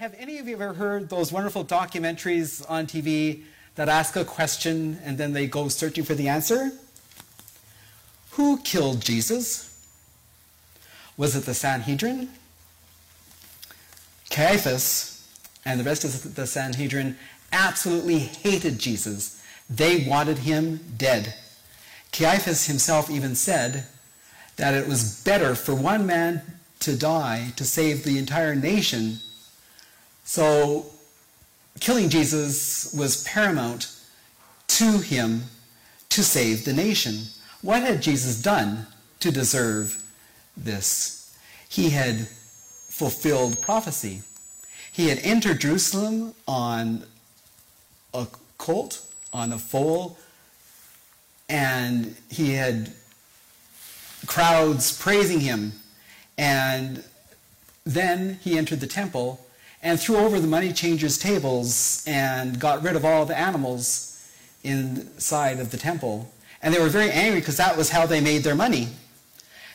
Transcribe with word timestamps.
Have 0.00 0.14
any 0.18 0.38
of 0.38 0.48
you 0.48 0.54
ever 0.54 0.72
heard 0.72 1.10
those 1.10 1.30
wonderful 1.30 1.62
documentaries 1.62 2.64
on 2.70 2.86
TV 2.86 3.42
that 3.74 3.90
ask 3.90 4.16
a 4.16 4.24
question 4.24 4.98
and 5.04 5.18
then 5.18 5.34
they 5.34 5.46
go 5.46 5.68
searching 5.68 6.04
for 6.04 6.14
the 6.14 6.26
answer? 6.26 6.72
Who 8.30 8.56
killed 8.60 9.02
Jesus? 9.02 9.78
Was 11.18 11.36
it 11.36 11.44
the 11.44 11.52
Sanhedrin? 11.52 12.30
Caiaphas 14.30 15.28
and 15.66 15.78
the 15.78 15.84
rest 15.84 16.04
of 16.04 16.34
the 16.34 16.46
Sanhedrin 16.46 17.18
absolutely 17.52 18.20
hated 18.20 18.78
Jesus. 18.78 19.44
They 19.68 20.06
wanted 20.08 20.38
him 20.38 20.80
dead. 20.96 21.34
Caiaphas 22.10 22.68
himself 22.68 23.10
even 23.10 23.34
said 23.34 23.84
that 24.56 24.72
it 24.72 24.88
was 24.88 25.22
better 25.24 25.54
for 25.54 25.74
one 25.74 26.06
man 26.06 26.40
to 26.78 26.96
die 26.96 27.52
to 27.56 27.64
save 27.66 28.04
the 28.04 28.16
entire 28.16 28.54
nation 28.54 29.18
so 30.24 30.86
killing 31.80 32.08
Jesus 32.08 32.92
was 32.94 33.24
paramount 33.24 33.92
to 34.68 34.98
him 34.98 35.44
to 36.10 36.22
save 36.22 36.64
the 36.64 36.72
nation. 36.72 37.24
What 37.62 37.82
had 37.82 38.02
Jesus 38.02 38.40
done 38.40 38.86
to 39.20 39.30
deserve 39.30 40.02
this? 40.56 41.36
He 41.68 41.90
had 41.90 42.26
fulfilled 42.28 43.60
prophecy. 43.60 44.22
He 44.92 45.08
had 45.08 45.18
entered 45.18 45.60
Jerusalem 45.60 46.34
on 46.48 47.04
a 48.12 48.26
colt, 48.58 49.06
on 49.32 49.52
a 49.52 49.58
foal, 49.58 50.18
and 51.48 52.16
he 52.28 52.52
had 52.54 52.92
crowds 54.26 54.96
praising 54.96 55.40
him. 55.40 55.72
And 56.36 57.04
then 57.84 58.38
he 58.42 58.58
entered 58.58 58.80
the 58.80 58.86
temple 58.86 59.44
and 59.82 59.98
threw 59.98 60.16
over 60.16 60.38
the 60.38 60.46
money 60.46 60.72
changers' 60.72 61.18
tables 61.18 62.04
and 62.06 62.58
got 62.60 62.82
rid 62.82 62.96
of 62.96 63.04
all 63.04 63.24
the 63.24 63.38
animals 63.38 64.28
inside 64.62 65.58
of 65.58 65.70
the 65.70 65.76
temple. 65.76 66.30
And 66.62 66.74
they 66.74 66.80
were 66.80 66.88
very 66.88 67.10
angry 67.10 67.40
because 67.40 67.56
that 67.56 67.76
was 67.76 67.90
how 67.90 68.06
they 68.06 68.20
made 68.20 68.42
their 68.42 68.54
money. 68.54 68.88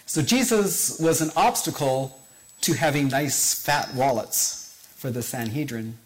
So 0.06 0.22
Jesus 0.22 1.00
was 1.00 1.22
an 1.22 1.32
obstacle 1.36 2.20
to 2.62 2.74
having 2.74 3.08
nice 3.08 3.54
fat 3.54 3.94
wallets 3.96 4.88
for 4.96 5.10
the 5.10 5.24
Sanhedrin. 5.24 5.98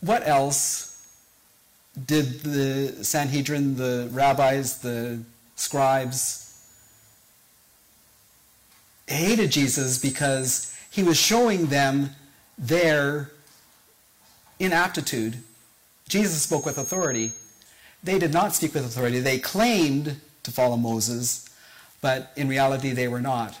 What 0.00 0.26
else 0.26 0.88
did 2.06 2.40
the 2.40 3.04
Sanhedrin, 3.04 3.76
the 3.76 4.08
rabbis, 4.12 4.78
the 4.78 5.18
scribes, 5.56 6.47
hated 9.10 9.50
Jesus 9.50 9.98
because 9.98 10.74
he 10.90 11.02
was 11.02 11.18
showing 11.18 11.66
them 11.66 12.10
their 12.56 13.30
inaptitude. 14.58 15.38
Jesus 16.08 16.42
spoke 16.42 16.66
with 16.66 16.78
authority. 16.78 17.32
They 18.02 18.18
did 18.18 18.32
not 18.32 18.54
speak 18.54 18.74
with 18.74 18.84
authority. 18.84 19.20
They 19.20 19.38
claimed 19.38 20.20
to 20.42 20.50
follow 20.50 20.76
Moses, 20.76 21.48
but 22.00 22.32
in 22.36 22.48
reality 22.48 22.92
they 22.92 23.08
were 23.08 23.20
not. 23.20 23.58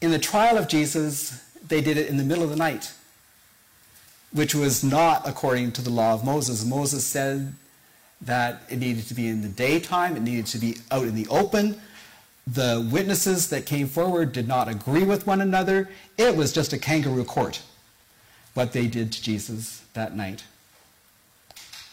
In 0.00 0.10
the 0.10 0.18
trial 0.18 0.58
of 0.58 0.68
Jesus, 0.68 1.42
they 1.66 1.80
did 1.80 1.96
it 1.96 2.08
in 2.08 2.16
the 2.16 2.24
middle 2.24 2.44
of 2.44 2.50
the 2.50 2.56
night, 2.56 2.92
which 4.32 4.54
was 4.54 4.84
not 4.84 5.26
according 5.26 5.72
to 5.72 5.82
the 5.82 5.90
law 5.90 6.12
of 6.12 6.24
Moses. 6.24 6.64
Moses 6.64 7.04
said 7.04 7.54
that 8.20 8.62
it 8.68 8.78
needed 8.78 9.06
to 9.08 9.14
be 9.14 9.28
in 9.28 9.42
the 9.42 9.48
daytime, 9.48 10.16
it 10.16 10.22
needed 10.22 10.46
to 10.46 10.58
be 10.58 10.76
out 10.90 11.04
in 11.04 11.14
the 11.14 11.26
open, 11.28 11.80
the 12.46 12.88
witnesses 12.92 13.48
that 13.48 13.66
came 13.66 13.88
forward 13.88 14.32
did 14.32 14.46
not 14.46 14.68
agree 14.68 15.02
with 15.02 15.26
one 15.26 15.40
another. 15.40 15.88
It 16.16 16.36
was 16.36 16.52
just 16.52 16.72
a 16.72 16.78
kangaroo 16.78 17.24
court, 17.24 17.62
what 18.54 18.72
they 18.72 18.86
did 18.86 19.12
to 19.12 19.22
Jesus 19.22 19.82
that 19.94 20.16
night. 20.16 20.44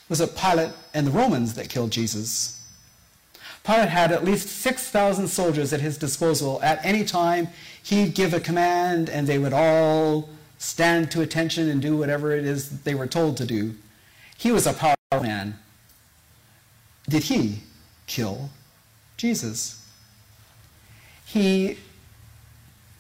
Was 0.10 0.22
it 0.22 0.36
Pilate 0.36 0.72
and 0.94 1.08
the 1.08 1.11
Romans 1.11 1.55
that 1.55 1.70
killed 1.70 1.92
Jesus? 1.92 2.61
Pilate 3.64 3.89
had 3.89 4.11
at 4.11 4.26
least 4.26 4.50
6,000 4.50 5.27
soldiers 5.27 5.73
at 5.73 5.82
his 5.82 5.98
disposal. 5.98 6.61
At 6.61 6.83
any 6.86 7.04
time, 7.06 7.48
he'd 7.82 8.14
give 8.14 8.33
a 8.33 8.39
command 8.39 9.10
and 9.10 9.26
they 9.26 9.39
would 9.39 9.54
all 9.54 10.30
stand 10.60 11.10
to 11.11 11.22
attention 11.22 11.70
and 11.70 11.82
do 11.82 11.98
whatever 11.98 12.32
it 12.33 12.45
is 12.45 12.82
they 12.82 12.94
were 12.94 13.08
told 13.08 13.38
to 13.38 13.45
do. 13.45 13.73
He 14.38 14.52
was 14.52 14.67
a 14.67 14.73
powerful 14.73 15.22
man. 15.22 15.58
Did 17.10 17.23
he 17.23 17.60
kill 18.06 18.50
Jesus? 19.17 19.83
He 21.33 21.77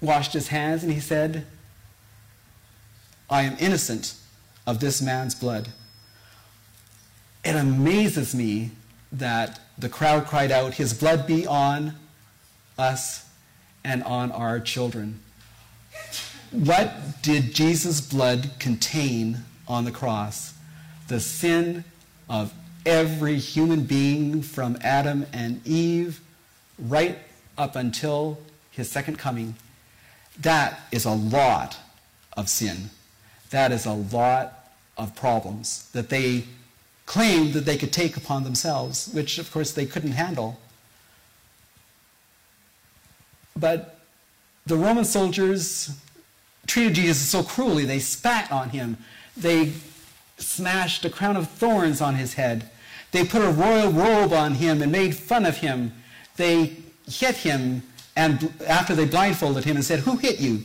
washed 0.01 0.33
his 0.33 0.47
hands 0.47 0.81
and 0.81 0.91
he 0.91 0.99
said, 0.99 1.45
I 3.29 3.43
am 3.43 3.55
innocent 3.59 4.15
of 4.65 4.79
this 4.79 5.03
man's 5.03 5.35
blood. 5.35 5.69
It 7.45 7.55
amazes 7.55 8.33
me 8.33 8.71
that 9.11 9.59
the 9.77 9.87
crowd 9.87 10.25
cried 10.25 10.51
out, 10.51 10.73
His 10.73 10.95
blood 10.95 11.27
be 11.27 11.45
on 11.45 11.93
us 12.75 13.29
and 13.83 14.01
on 14.03 14.31
our 14.31 14.59
children. 14.59 15.19
What 16.49 17.21
did 17.21 17.53
Jesus' 17.53 18.01
blood 18.01 18.49
contain 18.57 19.45
on 19.67 19.85
the 19.85 19.91
cross? 19.91 20.55
The 21.07 21.19
sin 21.19 21.83
of 22.27 22.51
every 22.83 23.37
human 23.37 23.83
being 23.83 24.41
from 24.41 24.75
Adam 24.81 25.27
and 25.31 25.65
Eve 25.67 26.19
right 26.79 27.19
up 27.57 27.75
until 27.75 28.39
his 28.71 28.89
second 28.89 29.17
coming, 29.17 29.55
that 30.39 30.79
is 30.91 31.05
a 31.05 31.11
lot 31.11 31.77
of 32.35 32.49
sin. 32.49 32.89
That 33.51 33.71
is 33.71 33.85
a 33.85 33.93
lot 33.93 34.71
of 34.97 35.15
problems 35.15 35.89
that 35.93 36.09
they 36.09 36.45
claimed 37.05 37.53
that 37.53 37.65
they 37.65 37.77
could 37.77 37.93
take 37.93 38.17
upon 38.17 38.43
themselves, 38.43 39.09
which 39.13 39.37
of 39.37 39.51
course 39.51 39.71
they 39.71 39.85
couldn't 39.85 40.13
handle. 40.13 40.59
But 43.55 43.99
the 44.65 44.77
Roman 44.77 45.05
soldiers 45.05 45.91
treated 46.65 46.95
Jesus 46.95 47.29
so 47.29 47.43
cruelly. 47.43 47.85
They 47.85 47.99
spat 47.99 48.51
on 48.51 48.69
him. 48.69 48.97
They 49.35 49.73
smashed 50.37 51.05
a 51.05 51.09
crown 51.09 51.35
of 51.35 51.49
thorns 51.49 52.01
on 52.01 52.15
his 52.15 52.33
head. 52.33 52.69
They 53.11 53.25
put 53.25 53.41
a 53.41 53.51
royal 53.51 53.91
robe 53.91 54.33
on 54.33 54.55
him 54.55 54.81
and 54.81 54.91
made 54.91 55.15
fun 55.15 55.45
of 55.45 55.57
him. 55.57 55.93
They 56.37 56.77
hit 57.09 57.37
him, 57.37 57.83
and 58.15 58.53
after 58.67 58.95
they 58.95 59.05
blindfolded 59.05 59.65
him 59.65 59.75
and 59.75 59.85
said, 59.85 59.99
Who 59.99 60.17
hit 60.17 60.39
you? 60.39 60.63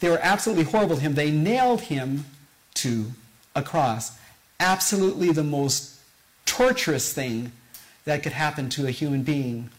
They 0.00 0.08
were 0.08 0.20
absolutely 0.22 0.64
horrible 0.64 0.96
to 0.96 1.02
him. 1.02 1.14
They 1.14 1.30
nailed 1.30 1.82
him 1.82 2.24
to 2.74 3.06
a 3.54 3.62
cross. 3.62 4.16
Absolutely 4.60 5.32
the 5.32 5.44
most 5.44 5.98
torturous 6.46 7.12
thing 7.12 7.52
that 8.04 8.22
could 8.22 8.32
happen 8.32 8.68
to 8.70 8.86
a 8.86 8.90
human 8.90 9.22
being. 9.22 9.70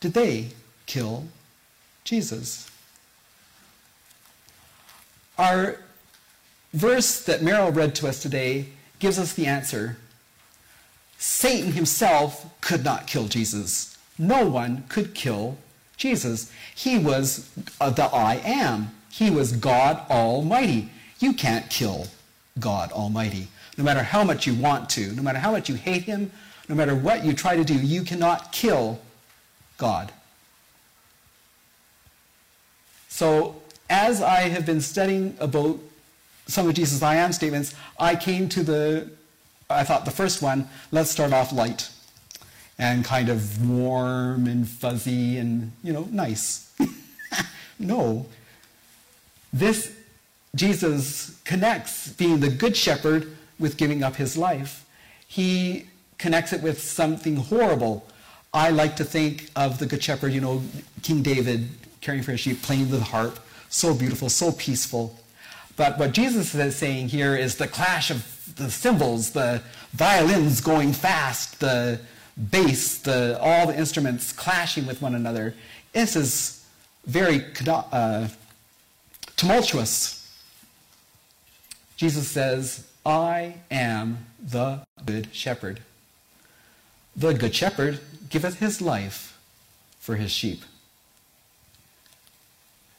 Did 0.00 0.14
they 0.14 0.48
kill 0.86 1.24
Jesus? 2.04 2.70
Our 5.38 5.78
verse 6.72 7.22
that 7.24 7.40
Meryl 7.40 7.74
read 7.74 7.94
to 7.96 8.08
us 8.08 8.20
today 8.20 8.66
gives 8.98 9.18
us 9.18 9.32
the 9.32 9.46
answer 9.46 9.96
Satan 11.22 11.70
himself 11.70 12.46
could 12.60 12.82
not 12.82 13.06
kill 13.06 13.28
Jesus. 13.28 13.96
No 14.18 14.44
one 14.48 14.82
could 14.88 15.14
kill 15.14 15.56
Jesus. 15.96 16.50
He 16.74 16.98
was 16.98 17.48
uh, 17.80 17.90
the 17.90 18.06
I 18.06 18.42
am. 18.44 18.90
He 19.08 19.30
was 19.30 19.52
God 19.52 20.02
Almighty. 20.10 20.90
You 21.20 21.32
can't 21.32 21.70
kill 21.70 22.08
God 22.58 22.90
Almighty. 22.90 23.46
No 23.78 23.84
matter 23.84 24.02
how 24.02 24.24
much 24.24 24.48
you 24.48 24.54
want 24.54 24.90
to, 24.90 25.12
no 25.12 25.22
matter 25.22 25.38
how 25.38 25.52
much 25.52 25.68
you 25.68 25.76
hate 25.76 26.02
him, 26.02 26.32
no 26.68 26.74
matter 26.74 26.96
what 26.96 27.24
you 27.24 27.34
try 27.34 27.54
to 27.54 27.62
do, 27.62 27.74
you 27.74 28.02
cannot 28.02 28.50
kill 28.50 28.98
God. 29.78 30.10
So, 33.08 33.62
as 33.88 34.20
I 34.20 34.48
have 34.48 34.66
been 34.66 34.80
studying 34.80 35.36
about 35.38 35.78
some 36.48 36.68
of 36.68 36.74
Jesus' 36.74 37.00
I 37.00 37.14
am 37.14 37.32
statements, 37.32 37.76
I 37.96 38.16
came 38.16 38.48
to 38.48 38.64
the 38.64 39.08
I 39.74 39.84
thought 39.84 40.04
the 40.04 40.10
first 40.10 40.42
one, 40.42 40.68
let's 40.90 41.10
start 41.10 41.32
off 41.32 41.52
light 41.52 41.90
and 42.78 43.04
kind 43.04 43.28
of 43.28 43.68
warm 43.68 44.46
and 44.46 44.68
fuzzy 44.68 45.38
and, 45.38 45.72
you 45.84 45.92
know, 45.92 46.08
nice. 46.10 46.72
no. 47.78 48.26
This, 49.52 49.94
Jesus 50.54 51.40
connects 51.44 52.08
being 52.08 52.40
the 52.40 52.48
good 52.48 52.76
shepherd 52.76 53.36
with 53.58 53.76
giving 53.76 54.02
up 54.02 54.16
his 54.16 54.36
life. 54.36 54.84
He 55.26 55.86
connects 56.18 56.52
it 56.52 56.62
with 56.62 56.80
something 56.80 57.36
horrible. 57.36 58.06
I 58.54 58.70
like 58.70 58.96
to 58.96 59.04
think 59.04 59.50
of 59.56 59.78
the 59.78 59.86
good 59.86 60.02
shepherd, 60.02 60.32
you 60.32 60.40
know, 60.40 60.62
King 61.02 61.22
David 61.22 61.68
caring 62.00 62.22
for 62.22 62.32
his 62.32 62.40
sheep, 62.40 62.62
playing 62.62 62.90
the 62.90 63.00
harp, 63.00 63.38
so 63.68 63.94
beautiful, 63.94 64.28
so 64.28 64.52
peaceful. 64.52 65.18
But 65.76 65.98
what 65.98 66.12
Jesus 66.12 66.54
is 66.54 66.76
saying 66.76 67.08
here 67.08 67.34
is 67.34 67.56
the 67.56 67.68
clash 67.68 68.10
of 68.10 68.54
the 68.56 68.70
cymbals, 68.70 69.30
the 69.30 69.62
violins 69.92 70.60
going 70.60 70.92
fast, 70.92 71.60
the 71.60 72.00
bass, 72.50 72.98
the, 72.98 73.38
all 73.40 73.66
the 73.66 73.76
instruments 73.76 74.32
clashing 74.32 74.86
with 74.86 75.00
one 75.00 75.14
another. 75.14 75.54
This 75.92 76.16
is 76.16 76.64
very 77.06 77.44
uh, 77.66 78.28
tumultuous. 79.36 80.18
Jesus 81.96 82.28
says, 82.28 82.86
I 83.04 83.56
am 83.70 84.26
the 84.40 84.80
good 85.04 85.28
shepherd. 85.32 85.80
The 87.16 87.34
good 87.34 87.54
shepherd 87.54 88.00
giveth 88.28 88.58
his 88.58 88.80
life 88.80 89.38
for 89.98 90.16
his 90.16 90.30
sheep. 90.30 90.62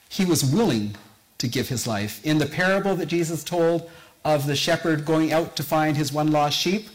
He 0.09 0.25
was 0.25 0.45
willing 0.45 0.95
to 1.43 1.49
give 1.49 1.67
his 1.67 1.85
life. 1.85 2.25
In 2.25 2.37
the 2.37 2.45
parable 2.45 2.95
that 2.95 3.07
Jesus 3.07 3.43
told 3.43 3.91
of 4.23 4.47
the 4.47 4.55
shepherd 4.55 5.03
going 5.03 5.33
out 5.33 5.57
to 5.57 5.63
find 5.63 5.97
his 5.97 6.13
one 6.13 6.31
lost 6.31 6.57
sheep, 6.57 6.87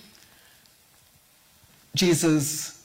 Jesus 1.94 2.82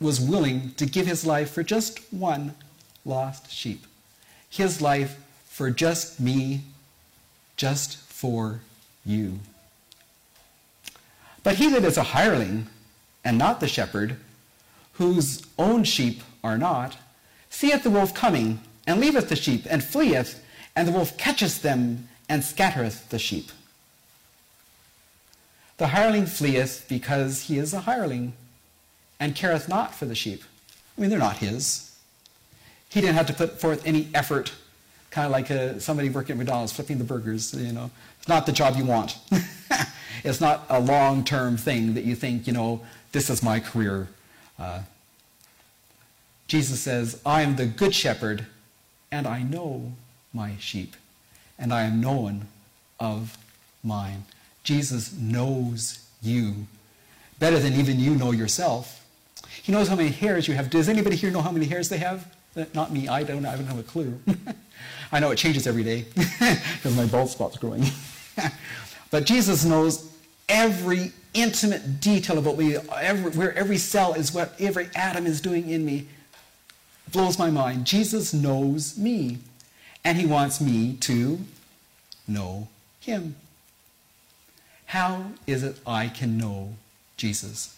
was 0.00 0.18
willing 0.18 0.72
to 0.78 0.86
give 0.86 1.06
his 1.06 1.26
life 1.26 1.50
for 1.50 1.62
just 1.62 2.00
one 2.10 2.54
lost 3.04 3.52
sheep. 3.52 3.84
His 4.48 4.80
life 4.80 5.18
for 5.46 5.70
just 5.70 6.18
me, 6.18 6.62
just 7.58 7.98
for 7.98 8.60
you. 9.04 9.40
But 11.42 11.56
he 11.56 11.68
that 11.68 11.84
is 11.84 11.98
a 11.98 12.02
hireling, 12.02 12.68
and 13.22 13.36
not 13.36 13.60
the 13.60 13.68
shepherd, 13.68 14.16
whose 14.94 15.42
own 15.58 15.84
sheep 15.84 16.22
are 16.42 16.56
not, 16.56 16.96
seeth 17.50 17.82
the 17.82 17.90
wolf 17.90 18.14
coming, 18.14 18.60
and 18.86 18.98
leaveth 18.98 19.28
the 19.28 19.36
sheep, 19.36 19.66
and 19.68 19.84
fleeth, 19.84 20.38
and 20.74 20.88
the 20.88 20.92
wolf 20.92 21.16
catcheth 21.16 21.62
them, 21.62 22.08
and 22.28 22.42
scattereth 22.42 23.10
the 23.10 23.18
sheep. 23.18 23.50
The 25.76 25.88
hireling 25.88 26.26
fleeth 26.26 26.86
because 26.88 27.42
he 27.42 27.58
is 27.58 27.74
a 27.74 27.80
hireling, 27.80 28.34
and 29.18 29.34
careth 29.34 29.68
not 29.68 29.94
for 29.94 30.06
the 30.06 30.14
sheep. 30.14 30.42
I 30.96 31.00
mean, 31.00 31.10
they're 31.10 31.18
not 31.18 31.38
his. 31.38 31.96
He 32.88 33.00
didn't 33.00 33.16
have 33.16 33.26
to 33.26 33.32
put 33.32 33.60
forth 33.60 33.86
any 33.86 34.08
effort, 34.14 34.52
kind 35.10 35.26
of 35.26 35.32
like 35.32 35.50
a, 35.50 35.80
somebody 35.80 36.08
working 36.08 36.34
at 36.34 36.38
McDonald's 36.38 36.72
flipping 36.72 36.98
the 36.98 37.04
burgers, 37.04 37.54
you 37.54 37.72
know. 37.72 37.90
It's 38.18 38.28
not 38.28 38.46
the 38.46 38.52
job 38.52 38.76
you 38.76 38.84
want. 38.84 39.18
it's 40.24 40.40
not 40.40 40.64
a 40.68 40.78
long-term 40.78 41.56
thing 41.56 41.94
that 41.94 42.04
you 42.04 42.14
think, 42.14 42.46
you 42.46 42.52
know, 42.52 42.82
this 43.12 43.28
is 43.28 43.42
my 43.42 43.60
career. 43.60 44.08
Uh, 44.58 44.82
Jesus 46.46 46.80
says, 46.80 47.20
I 47.24 47.42
am 47.42 47.56
the 47.56 47.66
good 47.66 47.94
shepherd, 47.94 48.46
and 49.10 49.26
I 49.26 49.42
know 49.42 49.92
my 50.32 50.56
sheep, 50.58 50.96
and 51.58 51.72
I 51.72 51.82
am 51.82 52.00
known 52.00 52.48
of 52.98 53.36
mine. 53.82 54.24
Jesus 54.62 55.12
knows 55.12 56.04
you 56.22 56.66
better 57.38 57.58
than 57.58 57.74
even 57.74 57.98
you 57.98 58.14
know 58.14 58.30
yourself. 58.30 59.04
He 59.48 59.72
knows 59.72 59.88
how 59.88 59.96
many 59.96 60.10
hairs 60.10 60.46
you 60.46 60.54
have. 60.54 60.70
Does 60.70 60.88
anybody 60.88 61.16
here 61.16 61.30
know 61.30 61.42
how 61.42 61.50
many 61.50 61.66
hairs 61.66 61.88
they 61.88 61.98
have? 61.98 62.32
Uh, 62.56 62.64
not 62.74 62.92
me. 62.92 63.08
I 63.08 63.22
don't. 63.22 63.44
I 63.44 63.56
don't 63.56 63.66
have 63.66 63.78
a 63.78 63.82
clue. 63.82 64.18
I 65.12 65.20
know 65.20 65.30
it 65.30 65.36
changes 65.36 65.66
every 65.66 65.84
day 65.84 66.06
because 66.14 66.96
my 66.96 67.06
bald 67.06 67.30
spot's 67.30 67.58
growing. 67.58 67.84
but 69.10 69.24
Jesus 69.26 69.64
knows 69.64 70.10
every 70.48 71.12
intimate 71.34 72.00
detail 72.00 72.38
about 72.38 72.58
me, 72.58 72.76
every, 73.00 73.30
where 73.32 73.56
every 73.56 73.78
cell 73.78 74.14
is, 74.14 74.32
what 74.32 74.54
every 74.60 74.88
atom 74.94 75.26
is 75.26 75.40
doing 75.40 75.68
in 75.70 75.84
me. 75.84 76.06
Blows 77.10 77.38
my 77.38 77.50
mind. 77.50 77.84
Jesus 77.84 78.32
knows 78.32 78.96
me, 78.96 79.38
and 80.04 80.18
he 80.18 80.26
wants 80.26 80.60
me 80.60 80.96
to 81.00 81.40
know 82.26 82.68
him. 83.00 83.36
How 84.86 85.26
is 85.46 85.62
it 85.62 85.78
I 85.86 86.08
can 86.08 86.36
know 86.36 86.74
Jesus? 87.16 87.76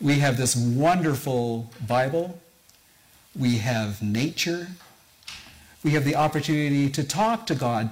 We 0.00 0.18
have 0.18 0.36
this 0.36 0.56
wonderful 0.56 1.70
Bible. 1.86 2.40
We 3.38 3.58
have 3.58 4.02
nature. 4.02 4.66
We 5.84 5.92
have 5.92 6.04
the 6.04 6.16
opportunity 6.16 6.90
to 6.90 7.04
talk 7.04 7.46
to 7.46 7.54
God, 7.54 7.90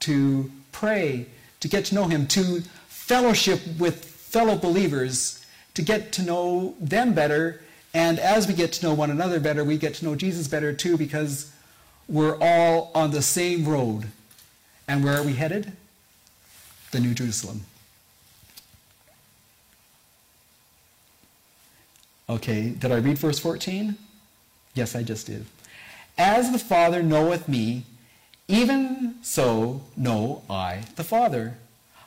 to 0.00 0.50
pray, 0.72 1.26
to 1.60 1.68
get 1.68 1.84
to 1.86 1.94
know 1.94 2.04
Him, 2.04 2.26
to 2.28 2.62
fellowship 2.88 3.60
with 3.78 4.04
fellow 4.04 4.56
believers, 4.56 5.44
to 5.74 5.82
get 5.82 6.12
to 6.12 6.22
know 6.22 6.74
them 6.80 7.14
better. 7.14 7.60
And 7.94 8.18
as 8.18 8.46
we 8.46 8.54
get 8.54 8.72
to 8.74 8.86
know 8.86 8.94
one 8.94 9.10
another 9.10 9.40
better, 9.40 9.64
we 9.64 9.76
get 9.76 9.94
to 9.94 10.04
know 10.04 10.14
Jesus 10.14 10.46
better 10.46 10.72
too 10.72 10.96
because 10.96 11.52
we're 12.08 12.38
all 12.40 12.90
on 12.94 13.10
the 13.10 13.22
same 13.22 13.68
road. 13.68 14.06
And 14.86 15.04
where 15.04 15.18
are 15.18 15.22
we 15.22 15.34
headed? 15.34 15.72
the 16.90 17.00
New 17.00 17.14
Jerusalem. 17.14 17.64
Okay, 22.28 22.70
did 22.70 22.92
I 22.92 22.96
read 22.96 23.18
verse 23.18 23.38
14? 23.38 23.96
Yes, 24.74 24.94
I 24.94 25.02
just 25.02 25.26
did. 25.26 25.46
As 26.16 26.52
the 26.52 26.58
Father 26.58 27.02
knoweth 27.02 27.48
me, 27.48 27.84
even 28.48 29.16
so 29.22 29.82
know 29.96 30.42
I 30.48 30.82
the 30.96 31.04
Father. 31.04 31.56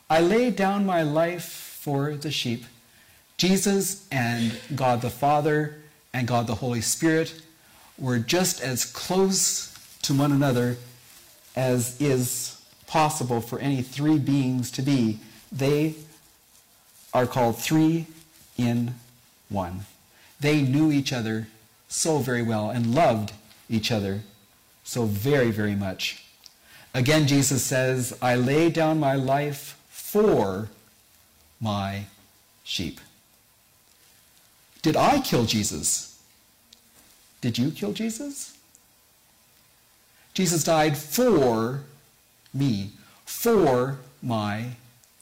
I 0.09 0.21
lay 0.21 0.51
down 0.51 0.85
my 0.85 1.01
life 1.01 1.45
for 1.45 2.13
the 2.15 2.31
sheep. 2.31 2.65
Jesus 3.37 4.07
and 4.11 4.59
God 4.75 5.01
the 5.01 5.09
Father 5.09 5.81
and 6.13 6.27
God 6.27 6.45
the 6.45 6.55
Holy 6.55 6.81
Spirit 6.81 7.41
were 7.97 8.19
just 8.19 8.61
as 8.61 8.85
close 8.85 9.70
to 10.03 10.13
one 10.13 10.31
another 10.31 10.77
as 11.55 11.99
is 12.01 12.61
possible 12.87 13.41
for 13.41 13.59
any 13.59 13.81
three 13.81 14.17
beings 14.17 14.71
to 14.71 14.81
be. 14.81 15.19
They 15.51 15.95
are 17.13 17.25
called 17.25 17.57
three 17.57 18.07
in 18.57 18.95
one. 19.49 19.81
They 20.39 20.61
knew 20.61 20.91
each 20.91 21.13
other 21.13 21.47
so 21.87 22.19
very 22.19 22.41
well 22.41 22.69
and 22.69 22.95
loved 22.95 23.33
each 23.69 23.91
other 23.91 24.21
so 24.83 25.05
very, 25.05 25.51
very 25.51 25.75
much. 25.75 26.25
Again, 26.93 27.27
Jesus 27.27 27.63
says, 27.63 28.17
I 28.21 28.35
lay 28.35 28.69
down 28.69 28.99
my 28.99 29.15
life 29.15 29.77
for 29.89 30.69
my 31.59 32.05
sheep. 32.63 32.99
Did 34.81 34.97
I 34.97 35.21
kill 35.21 35.45
Jesus? 35.45 36.19
Did 37.39 37.57
you 37.57 37.71
kill 37.71 37.93
Jesus? 37.93 38.57
Jesus 40.33 40.63
died 40.63 40.97
for 40.97 41.81
me 42.53 42.91
for 43.25 43.99
my 44.21 44.71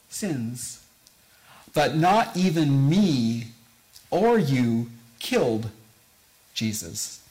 sins. 0.08 0.84
But 1.72 1.96
not 1.96 2.36
even 2.36 2.88
me 2.88 3.48
or 4.10 4.38
you 4.38 4.90
killed 5.18 5.70
Jesus. 6.54 7.22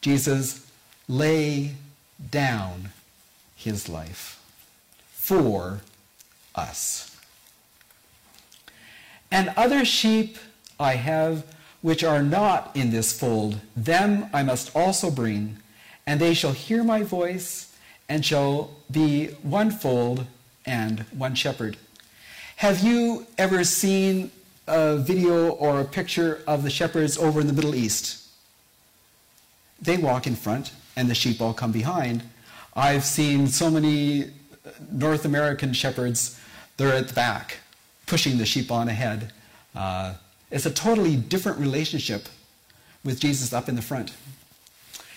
Jesus 0.00 0.66
lay 1.08 1.74
down 2.30 2.90
his 3.56 3.88
life 3.88 4.40
for 5.10 5.80
us. 6.54 7.16
And 9.30 9.52
other 9.56 9.84
sheep 9.84 10.38
I 10.78 10.94
have 10.94 11.44
which 11.82 12.04
are 12.04 12.22
not 12.22 12.70
in 12.74 12.90
this 12.90 13.18
fold, 13.18 13.60
them 13.74 14.28
I 14.32 14.42
must 14.42 14.74
also 14.76 15.10
bring, 15.10 15.56
and 16.10 16.18
they 16.18 16.34
shall 16.34 16.50
hear 16.50 16.82
my 16.82 17.04
voice 17.04 17.72
and 18.08 18.26
shall 18.26 18.68
be 18.90 19.28
one 19.42 19.70
fold 19.70 20.26
and 20.66 20.98
one 21.12 21.36
shepherd. 21.36 21.76
Have 22.56 22.80
you 22.80 23.28
ever 23.38 23.62
seen 23.62 24.32
a 24.66 24.96
video 24.96 25.50
or 25.50 25.80
a 25.80 25.84
picture 25.84 26.42
of 26.48 26.64
the 26.64 26.68
shepherds 26.68 27.16
over 27.16 27.40
in 27.40 27.46
the 27.46 27.52
Middle 27.52 27.76
East? 27.76 28.26
They 29.80 29.98
walk 29.98 30.26
in 30.26 30.34
front 30.34 30.72
and 30.96 31.08
the 31.08 31.14
sheep 31.14 31.40
all 31.40 31.54
come 31.54 31.70
behind. 31.70 32.24
I've 32.74 33.04
seen 33.04 33.46
so 33.46 33.70
many 33.70 34.32
North 34.90 35.24
American 35.24 35.72
shepherds, 35.72 36.40
they're 36.76 36.92
at 36.92 37.06
the 37.06 37.14
back, 37.14 37.58
pushing 38.06 38.36
the 38.36 38.46
sheep 38.46 38.72
on 38.72 38.88
ahead. 38.88 39.32
Uh, 39.76 40.14
it's 40.50 40.66
a 40.66 40.72
totally 40.72 41.14
different 41.14 41.58
relationship 41.58 42.28
with 43.04 43.20
Jesus 43.20 43.52
up 43.52 43.68
in 43.68 43.76
the 43.76 43.82
front. 43.82 44.10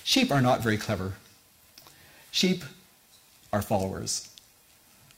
Sheep 0.03 0.31
are 0.31 0.41
not 0.41 0.61
very 0.61 0.77
clever. 0.77 1.13
Sheep 2.31 2.63
are 3.51 3.61
followers. 3.61 4.29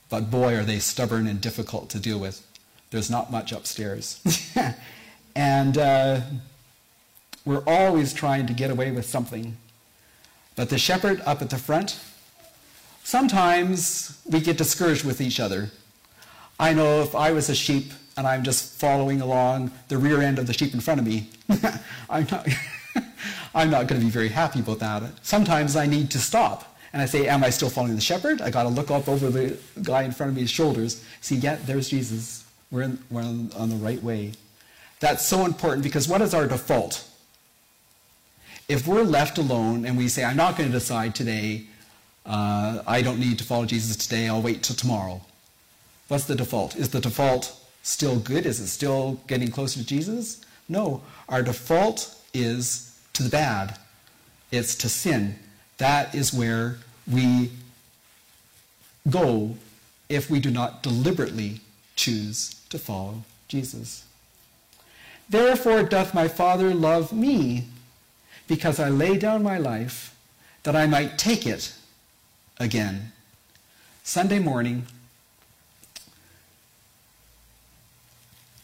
But 0.10 0.30
boy, 0.30 0.56
are 0.56 0.64
they 0.64 0.80
stubborn 0.80 1.28
and 1.28 1.42
difficult 1.42 1.90
to 1.90 2.00
deal 2.00 2.20
with. 2.20 2.46
There's 2.92 3.10
not 3.10 3.32
much 3.32 3.52
upstairs. 3.52 4.22
and 5.36 5.78
uh, 5.78 6.22
we're 7.46 7.64
always 7.66 8.14
trying 8.14 8.48
to 8.48 8.54
get 8.54 8.70
away 8.70 8.92
with 8.92 9.06
something. 9.06 9.58
But 10.56 10.70
the 10.70 10.78
shepherd 10.78 11.22
up 11.26 11.42
at 11.42 11.50
the 11.50 11.58
front, 11.58 12.00
sometimes 13.04 14.22
we 14.26 14.40
get 14.40 14.58
discouraged 14.58 15.04
with 15.04 15.20
each 15.20 15.40
other. 15.40 15.72
I 16.60 16.74
know 16.74 17.02
if 17.02 17.16
I 17.16 17.32
was 17.32 17.50
a 17.50 17.56
sheep 17.56 17.92
and 18.18 18.26
I'm 18.26 18.44
just 18.44 18.80
following 18.80 19.20
along 19.20 19.72
the 19.90 19.98
rear 19.98 20.22
end 20.22 20.40
of 20.40 20.48
the 20.48 20.54
sheep 20.54 20.74
in 20.74 20.80
front 20.80 21.02
of 21.02 21.06
me, 21.06 21.30
I'm 22.10 22.28
not, 22.32 22.48
I'm 23.56 23.70
not 23.70 23.88
going 23.88 24.00
to 24.00 24.06
be 24.06 24.12
very 24.12 24.30
happy 24.30 24.60
about 24.60 24.80
that. 24.80 25.04
Sometimes 25.22 25.76
I 25.76 25.86
need 25.86 26.12
to 26.12 26.20
stop 26.20 26.78
and 26.94 27.02
I 27.02 27.06
say, 27.06 27.28
Am 27.28 27.44
I 27.44 27.50
still 27.50 27.70
following 27.70 27.96
the 27.96 28.02
shepherd? 28.02 28.42
I 28.42 28.50
got 28.50 28.64
to 28.64 28.70
look 28.70 28.92
up 28.92 29.08
over 29.08 29.30
the 29.30 29.58
guy 29.84 30.04
in 30.04 30.12
front 30.12 30.32
of 30.32 30.36
me's 30.36 30.50
shoulders. 30.50 31.04
See, 31.22 31.36
yeah, 31.36 31.58
there's 31.66 31.90
Jesus. 31.90 32.44
We're, 32.72 32.84
in, 32.84 33.00
we're 33.10 33.22
on 33.22 33.70
the 33.70 33.76
right 33.76 34.02
way. 34.02 34.34
That's 35.00 35.26
so 35.26 35.46
important 35.46 35.84
because 35.84 36.08
what 36.08 36.22
is 36.22 36.34
our 36.34 36.48
default? 36.48 37.08
if 38.68 38.88
we're 38.88 39.04
left 39.04 39.38
alone 39.38 39.86
and 39.86 39.98
we 39.98 40.08
say, 40.08 40.24
I'm 40.24 40.38
not 40.38 40.58
going 40.58 40.72
to 40.72 40.78
decide 40.78 41.14
today, 41.14 41.66
uh, 42.26 42.82
I 42.88 43.02
don't 43.02 43.20
need 43.20 43.38
to 43.40 43.44
follow 43.44 43.66
Jesus 43.66 43.96
today, 43.96 44.28
I'll 44.28 44.42
wait 44.42 44.64
till 44.64 44.76
tomorrow. 44.76 45.22
What's 46.08 46.26
the 46.26 46.36
default? 46.36 46.76
Is 46.76 46.90
the 46.90 47.00
default 47.00 47.56
still 47.84 48.18
good? 48.20 48.46
Is 48.46 48.60
it 48.60 48.68
still 48.68 49.20
getting 49.28 49.50
closer 49.50 49.80
to 49.80 49.86
Jesus? 49.86 50.42
No. 50.68 51.02
Our 51.30 51.44
default 51.44 52.15
is 52.36 53.00
to 53.14 53.24
the 53.24 53.30
bad, 53.30 53.78
it's 54.52 54.76
to 54.76 54.90
sin. 54.90 55.36
That 55.78 56.14
is 56.14 56.34
where 56.34 56.78
we 57.12 57.52
go 59.10 59.56
if 60.10 60.30
we 60.30 60.40
do 60.40 60.52
not 60.52 60.84
deliberately 60.84 61.62
choose 61.96 62.56
to 62.70 62.78
follow 62.78 63.24
Jesus. 63.48 64.04
Therefore 65.30 65.84
doth 65.84 66.14
my 66.14 66.28
Father 66.28 66.74
love 66.74 67.12
me, 67.12 67.66
because 68.48 68.80
I 68.80 68.90
lay 68.90 69.18
down 69.18 69.42
my 69.42 69.58
life 69.58 70.16
that 70.64 70.76
I 70.76 70.86
might 70.86 71.18
take 71.18 71.48
it 71.48 71.74
again. 72.60 73.12
Sunday 74.04 74.38
morning, 74.38 74.86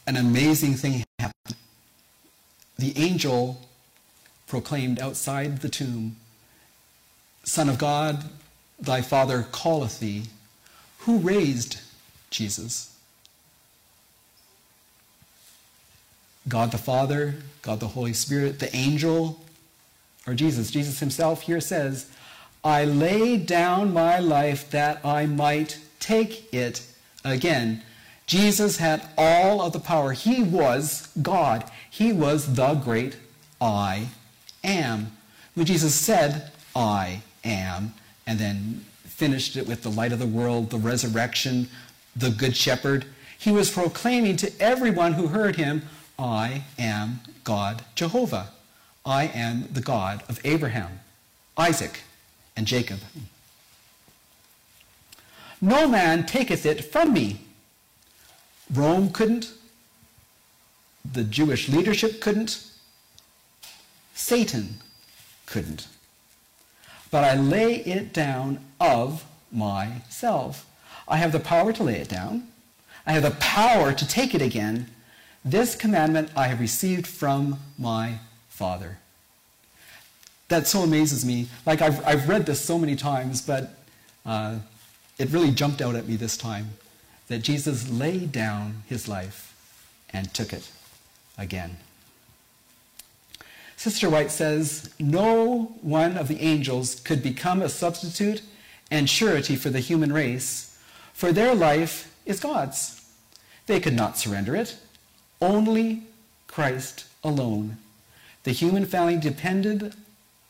an 0.05 0.17
amazing 0.17 0.75
thing 0.75 1.03
happened. 1.17 1.55
The 2.81 2.97
angel 2.97 3.61
proclaimed 4.47 4.99
outside 4.99 5.61
the 5.61 5.69
tomb, 5.69 6.15
Son 7.43 7.69
of 7.69 7.77
God, 7.77 8.23
thy 8.79 9.03
Father 9.03 9.45
calleth 9.53 9.99
thee. 9.99 10.23
Who 11.01 11.19
raised 11.19 11.79
Jesus? 12.31 12.97
God 16.47 16.71
the 16.71 16.79
Father, 16.79 17.35
God 17.61 17.79
the 17.79 17.89
Holy 17.89 18.13
Spirit, 18.13 18.57
the 18.57 18.75
angel, 18.75 19.39
or 20.25 20.33
Jesus. 20.33 20.71
Jesus 20.71 21.01
himself 21.01 21.43
here 21.43 21.61
says, 21.61 22.09
I 22.63 22.83
lay 22.83 23.37
down 23.37 23.93
my 23.93 24.17
life 24.17 24.71
that 24.71 25.05
I 25.05 25.27
might 25.27 25.77
take 25.99 26.51
it 26.51 26.83
again. 27.23 27.83
Jesus 28.31 28.77
had 28.77 29.09
all 29.17 29.61
of 29.61 29.73
the 29.73 29.79
power. 29.81 30.13
He 30.13 30.41
was 30.41 31.09
God. 31.21 31.69
He 31.89 32.13
was 32.13 32.53
the 32.53 32.75
great 32.75 33.17
I 33.59 34.07
am. 34.63 35.11
When 35.53 35.65
Jesus 35.65 35.93
said, 35.93 36.49
I 36.73 37.23
am, 37.43 37.93
and 38.25 38.39
then 38.39 38.85
finished 39.03 39.57
it 39.57 39.67
with 39.67 39.83
the 39.83 39.91
light 39.91 40.13
of 40.13 40.19
the 40.19 40.25
world, 40.25 40.69
the 40.69 40.77
resurrection, 40.77 41.67
the 42.15 42.29
good 42.29 42.55
shepherd, 42.55 43.03
he 43.37 43.51
was 43.51 43.69
proclaiming 43.69 44.37
to 44.37 44.61
everyone 44.61 45.11
who 45.11 45.27
heard 45.27 45.57
him, 45.57 45.81
I 46.17 46.63
am 46.79 47.19
God 47.43 47.83
Jehovah. 47.95 48.51
I 49.05 49.25
am 49.25 49.67
the 49.73 49.81
God 49.81 50.23
of 50.29 50.39
Abraham, 50.45 51.01
Isaac, 51.57 51.99
and 52.55 52.65
Jacob. 52.65 52.99
No 55.59 55.85
man 55.85 56.25
taketh 56.25 56.65
it 56.65 56.85
from 56.85 57.11
me. 57.11 57.41
Rome 58.73 59.11
couldn't. 59.11 59.51
The 61.09 61.23
Jewish 61.23 61.67
leadership 61.67 62.21
couldn't. 62.21 62.65
Satan 64.13 64.79
couldn't. 65.45 65.87
But 67.09 67.23
I 67.23 67.35
lay 67.35 67.75
it 67.75 68.13
down 68.13 68.59
of 68.79 69.25
myself. 69.51 70.65
I 71.07 71.17
have 71.17 71.31
the 71.31 71.39
power 71.39 71.73
to 71.73 71.83
lay 71.83 71.95
it 71.95 72.07
down. 72.07 72.47
I 73.05 73.13
have 73.13 73.23
the 73.23 73.31
power 73.31 73.91
to 73.91 74.07
take 74.07 74.33
it 74.33 74.41
again. 74.41 74.87
This 75.43 75.75
commandment 75.75 76.29
I 76.35 76.47
have 76.47 76.59
received 76.59 77.07
from 77.07 77.59
my 77.77 78.19
Father. 78.47 78.99
That 80.47 80.67
so 80.67 80.81
amazes 80.81 81.25
me. 81.25 81.47
Like, 81.65 81.81
I've, 81.81 82.05
I've 82.05 82.29
read 82.29 82.45
this 82.45 82.61
so 82.61 82.77
many 82.77 82.95
times, 82.95 83.41
but 83.41 83.73
uh, 84.25 84.59
it 85.17 85.29
really 85.31 85.51
jumped 85.51 85.81
out 85.81 85.95
at 85.95 86.07
me 86.07 86.15
this 86.15 86.37
time 86.37 86.69
that 87.31 87.43
Jesus 87.43 87.89
laid 87.89 88.29
down 88.33 88.83
his 88.89 89.07
life 89.07 89.55
and 90.09 90.33
took 90.33 90.51
it 90.51 90.69
again. 91.37 91.77
Sister 93.77 94.09
White 94.09 94.31
says, 94.31 94.93
No 94.99 95.77
one 95.81 96.17
of 96.17 96.27
the 96.27 96.41
angels 96.41 96.99
could 96.99 97.23
become 97.23 97.61
a 97.61 97.69
substitute 97.69 98.41
and 98.91 99.09
surety 99.09 99.55
for 99.55 99.69
the 99.69 99.79
human 99.79 100.11
race, 100.11 100.77
for 101.13 101.31
their 101.31 101.55
life 101.55 102.13
is 102.25 102.41
God's. 102.41 103.01
They 103.65 103.79
could 103.79 103.95
not 103.95 104.17
surrender 104.17 104.53
it. 104.53 104.75
Only 105.39 106.03
Christ 106.47 107.05
alone. 107.23 107.77
The 108.43 108.51
human 108.51 108.85
family 108.85 109.15
depended 109.15 109.95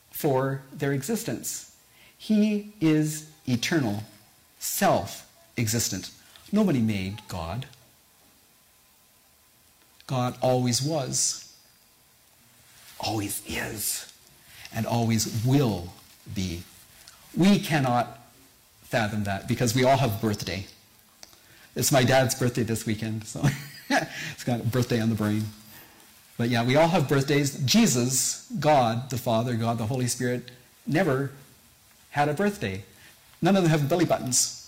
for 0.10 0.64
their 0.74 0.94
existence. 0.94 1.76
He 2.18 2.74
is 2.82 3.30
eternal, 3.48 4.04
self 4.58 5.30
existent. 5.60 6.10
Nobody 6.52 6.80
made 6.80 7.22
God. 7.28 7.66
God 10.08 10.36
always 10.42 10.82
was, 10.82 11.54
always 13.00 13.42
is, 13.48 14.12
and 14.76 14.86
always 14.86 15.44
will 15.46 15.94
be. 16.36 16.64
We 17.36 17.60
cannot 17.60 18.20
fathom 18.84 19.24
that 19.24 19.48
because 19.48 19.74
we 19.74 19.86
all 19.86 19.96
have 19.96 20.20
birthday. 20.20 20.66
It's 21.78 21.94
my 21.94 22.04
dad's 22.04 22.36
birthday 22.36 22.64
this 22.64 22.86
weekend, 22.86 23.26
so 23.26 23.42
it's 23.90 24.44
got 24.44 24.60
a 24.60 24.64
birthday 24.64 25.00
on 25.00 25.08
the 25.08 25.16
brain. 25.16 25.46
But 26.38 26.50
yeah, 26.50 26.66
we 26.66 26.76
all 26.76 26.90
have 26.90 27.08
birthdays. 27.08 27.58
Jesus, 27.64 28.52
God 28.60 29.10
the 29.10 29.18
Father, 29.18 29.54
God 29.56 29.78
the 29.78 29.86
Holy 29.86 30.08
Spirit, 30.08 30.52
never 30.86 31.32
had 32.10 32.28
a 32.28 32.34
birthday. 32.34 32.84
None 33.42 33.56
of 33.56 33.64
them 33.64 33.72
have 33.72 33.88
belly 33.88 34.06
buttons. 34.06 34.61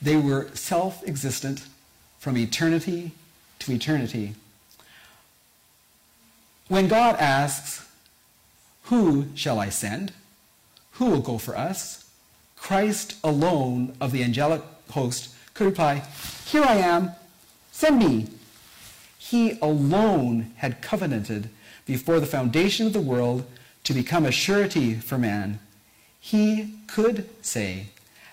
They 0.00 0.16
were 0.16 0.48
self 0.54 1.06
existent 1.06 1.66
from 2.18 2.36
eternity 2.36 3.12
to 3.60 3.72
eternity. 3.72 4.34
When 6.68 6.88
God 6.88 7.16
asks, 7.16 7.86
Who 8.84 9.26
shall 9.34 9.58
I 9.58 9.68
send? 9.68 10.12
Who 10.92 11.06
will 11.06 11.20
go 11.20 11.38
for 11.38 11.56
us? 11.56 12.08
Christ 12.56 13.16
alone 13.22 13.94
of 14.00 14.12
the 14.12 14.24
angelic 14.24 14.62
host 14.90 15.34
could 15.54 15.66
reply, 15.66 16.02
Here 16.46 16.64
I 16.64 16.76
am, 16.76 17.12
send 17.70 17.98
me. 17.98 18.28
He 19.18 19.58
alone 19.60 20.52
had 20.56 20.82
covenanted 20.82 21.50
before 21.84 22.20
the 22.20 22.26
foundation 22.26 22.86
of 22.86 22.92
the 22.92 23.00
world 23.00 23.46
to 23.84 23.94
become 23.94 24.24
a 24.24 24.32
surety 24.32 24.94
for 24.94 25.18
man. 25.18 25.60
He 26.18 26.74
could 26.88 27.28
say 27.44 27.86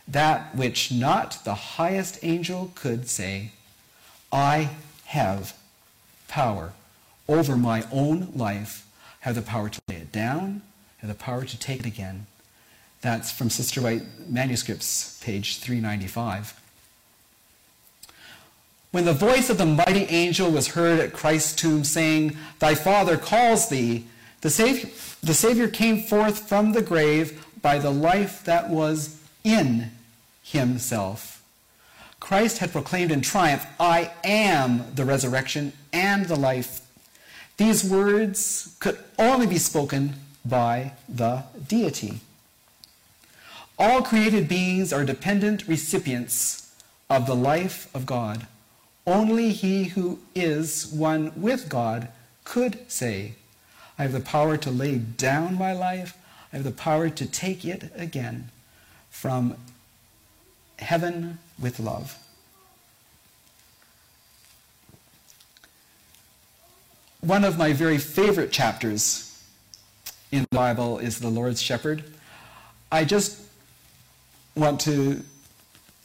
that 0.07 0.55
which 0.55 0.91
not 0.91 1.43
the 1.43 1.55
highest 1.55 2.19
angel 2.23 2.71
could 2.75 3.07
say 3.07 3.51
I 4.31 4.71
have 5.05 5.55
power 6.27 6.73
over 7.27 7.55
my 7.55 7.85
own 7.91 8.31
life, 8.35 8.85
I 9.21 9.27
have 9.27 9.35
the 9.35 9.41
power 9.41 9.69
to 9.69 9.81
lay 9.87 9.95
it 9.97 10.11
down, 10.11 10.61
I 10.97 11.05
have 11.05 11.17
the 11.17 11.23
power 11.23 11.45
to 11.45 11.59
take 11.59 11.81
it 11.81 11.85
again. 11.85 12.25
That's 13.01 13.31
from 13.31 13.49
Sister 13.49 13.81
White 13.81 14.03
Manuscripts, 14.29 15.19
page 15.23 15.57
395. 15.59 16.59
When 18.91 19.05
the 19.05 19.13
voice 19.13 19.49
of 19.49 19.57
the 19.57 19.65
mighty 19.65 20.03
angel 20.05 20.51
was 20.51 20.69
heard 20.69 20.99
at 20.99 21.13
Christ's 21.13 21.53
tomb 21.53 21.83
saying, 21.83 22.37
Thy 22.59 22.75
Father 22.75 23.17
calls 23.17 23.69
thee, 23.69 24.05
the 24.41 24.49
Savior, 24.49 24.89
the 25.21 25.33
Savior 25.33 25.67
came 25.67 26.03
forth 26.03 26.47
from 26.47 26.73
the 26.73 26.81
grave 26.81 27.45
by 27.61 27.79
the 27.79 27.89
life 27.89 28.43
that 28.43 28.69
was 28.69 29.17
in 29.43 29.91
himself. 30.41 31.41
Christ 32.19 32.59
had 32.59 32.71
proclaimed 32.71 33.11
in 33.11 33.21
triumph, 33.21 33.65
I 33.79 34.11
am 34.23 34.95
the 34.95 35.05
resurrection 35.05 35.73
and 35.91 36.25
the 36.25 36.37
life. 36.37 36.81
These 37.57 37.83
words 37.83 38.75
could 38.79 38.97
only 39.19 39.45
be 39.45 39.57
spoken 39.57 40.15
by 40.45 40.93
the 41.07 41.43
deity. 41.67 42.21
All 43.77 44.01
created 44.01 44.47
beings 44.47 44.93
are 44.93 45.03
dependent 45.03 45.67
recipients 45.67 46.73
of 47.09 47.27
the 47.27 47.35
life 47.35 47.93
of 47.93 48.05
God. 48.05 48.47
Only 49.05 49.51
he 49.51 49.85
who 49.85 50.19
is 50.33 50.87
one 50.87 51.33
with 51.35 51.67
God 51.67 52.07
could 52.45 52.89
say, 52.89 53.33
I 53.99 54.03
have 54.03 54.13
the 54.13 54.21
power 54.21 54.55
to 54.57 54.71
lay 54.71 54.97
down 54.97 55.55
my 55.57 55.73
life, 55.73 56.17
I 56.51 56.57
have 56.57 56.65
the 56.65 56.71
power 56.71 57.09
to 57.09 57.25
take 57.25 57.65
it 57.65 57.91
again 57.95 58.49
from 59.13 59.55
heaven 60.79 61.37
with 61.57 61.79
love. 61.79 62.17
One 67.21 67.45
of 67.45 67.57
my 67.57 67.71
very 67.71 67.99
favorite 67.99 68.51
chapters 68.51 69.41
in 70.31 70.41
the 70.41 70.55
Bible 70.57 70.97
is 70.97 71.19
the 71.19 71.29
Lord's 71.29 71.61
Shepherd. 71.61 72.03
I 72.91 73.05
just 73.05 73.39
want 74.55 74.81
to 74.81 75.23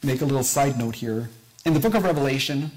make 0.01 0.21
a 0.21 0.25
little 0.25 0.43
side 0.43 0.77
note 0.77 0.95
here. 0.95 1.29
In 1.65 1.73
the 1.73 1.79
book 1.81 1.95
of 1.95 2.03
Revelation, 2.05 2.71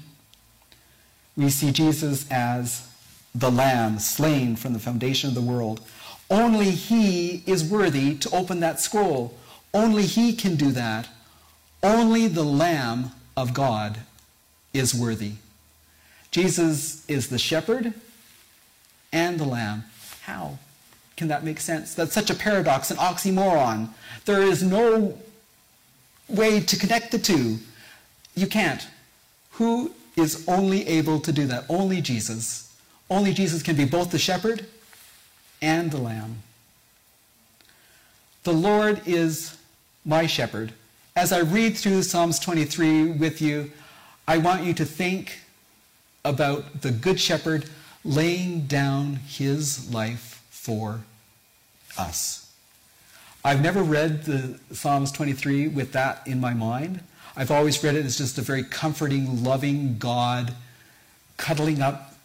we 1.37 1.49
see 1.51 1.71
Jesus 1.71 2.29
as 2.29 2.85
the 3.33 3.51
Lamb 3.51 3.99
slain 3.99 4.57
from 4.57 4.73
the 4.73 4.79
foundation 4.79 5.29
of 5.29 5.35
the 5.35 5.41
world. 5.41 5.79
Only 6.29 6.71
He 6.71 7.43
is 7.45 7.63
worthy 7.63 8.15
to 8.15 8.35
open 8.35 8.59
that 8.59 8.81
scroll. 8.81 9.37
Only 9.73 10.03
He 10.03 10.33
can 10.33 10.55
do 10.55 10.71
that. 10.71 11.07
Only 11.81 12.27
the 12.27 12.43
Lamb 12.43 13.11
of 13.35 13.53
God 13.53 13.99
is 14.73 14.93
worthy. 14.93 15.33
Jesus 16.31 17.07
is 17.07 17.27
the 17.27 17.37
shepherd 17.37 17.93
and 19.11 19.39
the 19.39 19.45
lamb. 19.45 19.83
How 20.23 20.57
can 21.15 21.27
that 21.27 21.43
make 21.43 21.59
sense? 21.59 21.93
That's 21.93 22.13
such 22.13 22.31
a 22.31 22.35
paradox, 22.35 22.89
an 22.89 22.97
oxymoron. 22.97 23.89
There 24.25 24.41
is 24.41 24.63
no 24.63 25.17
way 26.27 26.59
to 26.59 26.77
connect 26.77 27.11
the 27.11 27.19
two. 27.19 27.59
You 28.35 28.47
can't. 28.47 28.87
Who 29.51 29.93
is 30.15 30.43
only 30.47 30.87
able 30.87 31.19
to 31.19 31.31
do 31.31 31.45
that? 31.45 31.65
Only 31.69 32.01
Jesus. 32.01 32.75
Only 33.11 33.31
Jesus 33.31 33.61
can 33.61 33.75
be 33.75 33.85
both 33.85 34.09
the 34.09 34.17
shepherd 34.17 34.65
and 35.61 35.91
the 35.91 35.99
lamb. 35.99 36.37
The 38.43 38.53
Lord 38.53 39.01
is 39.05 39.55
my 40.05 40.25
shepherd. 40.25 40.73
As 41.15 41.31
I 41.31 41.39
read 41.39 41.77
through 41.77 42.03
Psalms 42.03 42.39
23 42.39 43.11
with 43.11 43.41
you, 43.41 43.71
I 44.27 44.37
want 44.37 44.63
you 44.63 44.73
to 44.73 44.85
think 44.85 45.39
about 46.25 46.81
the 46.81 46.91
Good 46.91 47.19
Shepherd 47.19 47.65
laying 48.03 48.61
down 48.61 49.15
his 49.15 49.93
life 49.93 50.43
for 50.49 51.01
us. 51.97 52.51
I've 53.45 53.61
never 53.61 53.83
read 53.83 54.23
the 54.23 54.59
Psalms 54.71 55.11
23 55.11 55.67
with 55.67 55.91
that 55.91 56.25
in 56.25 56.39
my 56.39 56.53
mind. 56.53 57.01
I've 57.35 57.51
always 57.51 57.83
read 57.83 57.95
it 57.95 58.05
as 58.05 58.17
just 58.17 58.37
a 58.37 58.41
very 58.41 58.63
comforting, 58.63 59.43
loving 59.43 59.97
God 59.97 60.53
cuddling 61.37 61.81
up 61.81 62.15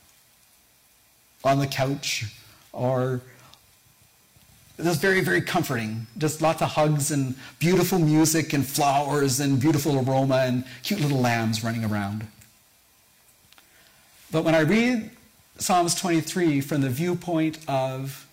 on 1.45 1.59
the 1.59 1.67
couch 1.67 2.27
or 2.73 3.21
just 4.83 5.01
very, 5.01 5.21
very 5.21 5.41
comforting. 5.41 6.07
Just 6.17 6.41
lots 6.41 6.63
of 6.63 6.71
hugs 6.71 7.11
and 7.11 7.35
beautiful 7.59 7.99
music 7.99 8.53
and 8.53 8.67
flowers 8.67 9.41
and 9.41 9.61
beautiful 9.61 9.99
aroma 9.99 10.45
and 10.47 10.65
cute 10.83 11.01
little 11.01 11.21
lambs 11.21 11.65
running 11.65 11.85
around. 11.85 12.27
But 14.31 14.45
when 14.45 14.55
I 14.55 14.61
read 14.61 15.11
Psalms 15.59 15.95
23 15.95 16.61
from 16.61 16.83
the 16.83 16.91
viewpoint 16.91 17.59
of 17.67 18.27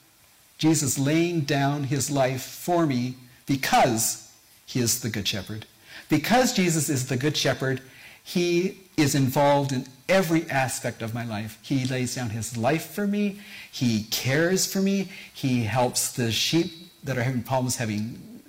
Jesus 0.57 0.99
laying 0.99 1.41
down 1.41 1.85
his 1.85 2.11
life 2.11 2.43
for 2.43 2.85
me 2.85 3.15
because 3.45 4.31
he 4.65 4.79
is 4.79 4.99
the 5.01 5.09
Good 5.09 5.27
Shepherd, 5.27 5.65
because 6.09 6.53
Jesus 6.53 6.89
is 6.89 7.07
the 7.07 7.17
Good 7.17 7.35
Shepherd, 7.35 7.81
he 8.25 8.79
is 8.97 9.13
involved 9.13 9.71
in 9.71 9.85
every 10.09 10.49
aspect 10.49 11.03
of 11.03 11.13
my 11.13 11.23
life. 11.23 11.59
He 11.61 11.85
lays 11.85 12.15
down 12.15 12.31
his 12.31 12.57
life 12.57 12.87
for 12.87 13.05
me. 13.05 13.39
He 13.71 14.05
cares 14.05 14.65
for 14.65 14.81
me. 14.81 15.09
He 15.31 15.63
helps 15.63 16.11
the 16.11 16.31
sheep 16.31 16.71
that 17.03 17.19
are 17.19 17.23
having 17.23 17.43
problems 17.43 17.75
having 17.75 18.41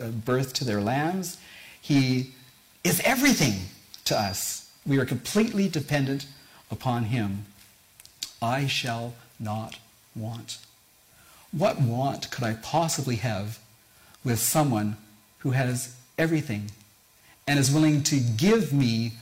uh, 0.00 0.08
birth 0.08 0.54
to 0.54 0.64
their 0.64 0.80
lambs. 0.80 1.36
He 1.78 2.32
is 2.82 3.02
everything 3.04 3.66
to 4.06 4.18
us. 4.18 4.70
We 4.86 4.98
are 4.98 5.04
completely 5.04 5.68
dependent 5.68 6.26
upon 6.70 7.04
him. 7.04 7.44
I 8.40 8.66
shall 8.66 9.12
not 9.38 9.78
want. 10.16 10.56
What 11.52 11.78
want 11.78 12.30
could 12.30 12.42
I 12.42 12.54
possibly 12.54 13.16
have 13.16 13.58
with 14.24 14.38
someone 14.38 14.96
who 15.40 15.50
has 15.50 15.94
everything 16.16 16.70
and 17.46 17.58
is 17.58 17.70
willing 17.70 18.02
to 18.04 18.18
give 18.18 18.72
me 18.72 19.12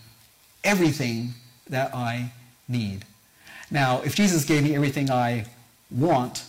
everything 0.64 1.34
that 1.68 1.94
I 1.94 2.32
need. 2.68 3.04
Now, 3.70 4.00
if 4.02 4.14
Jesus 4.14 4.44
gave 4.44 4.62
me 4.62 4.74
everything 4.74 5.10
I 5.10 5.46
want, 5.90 6.44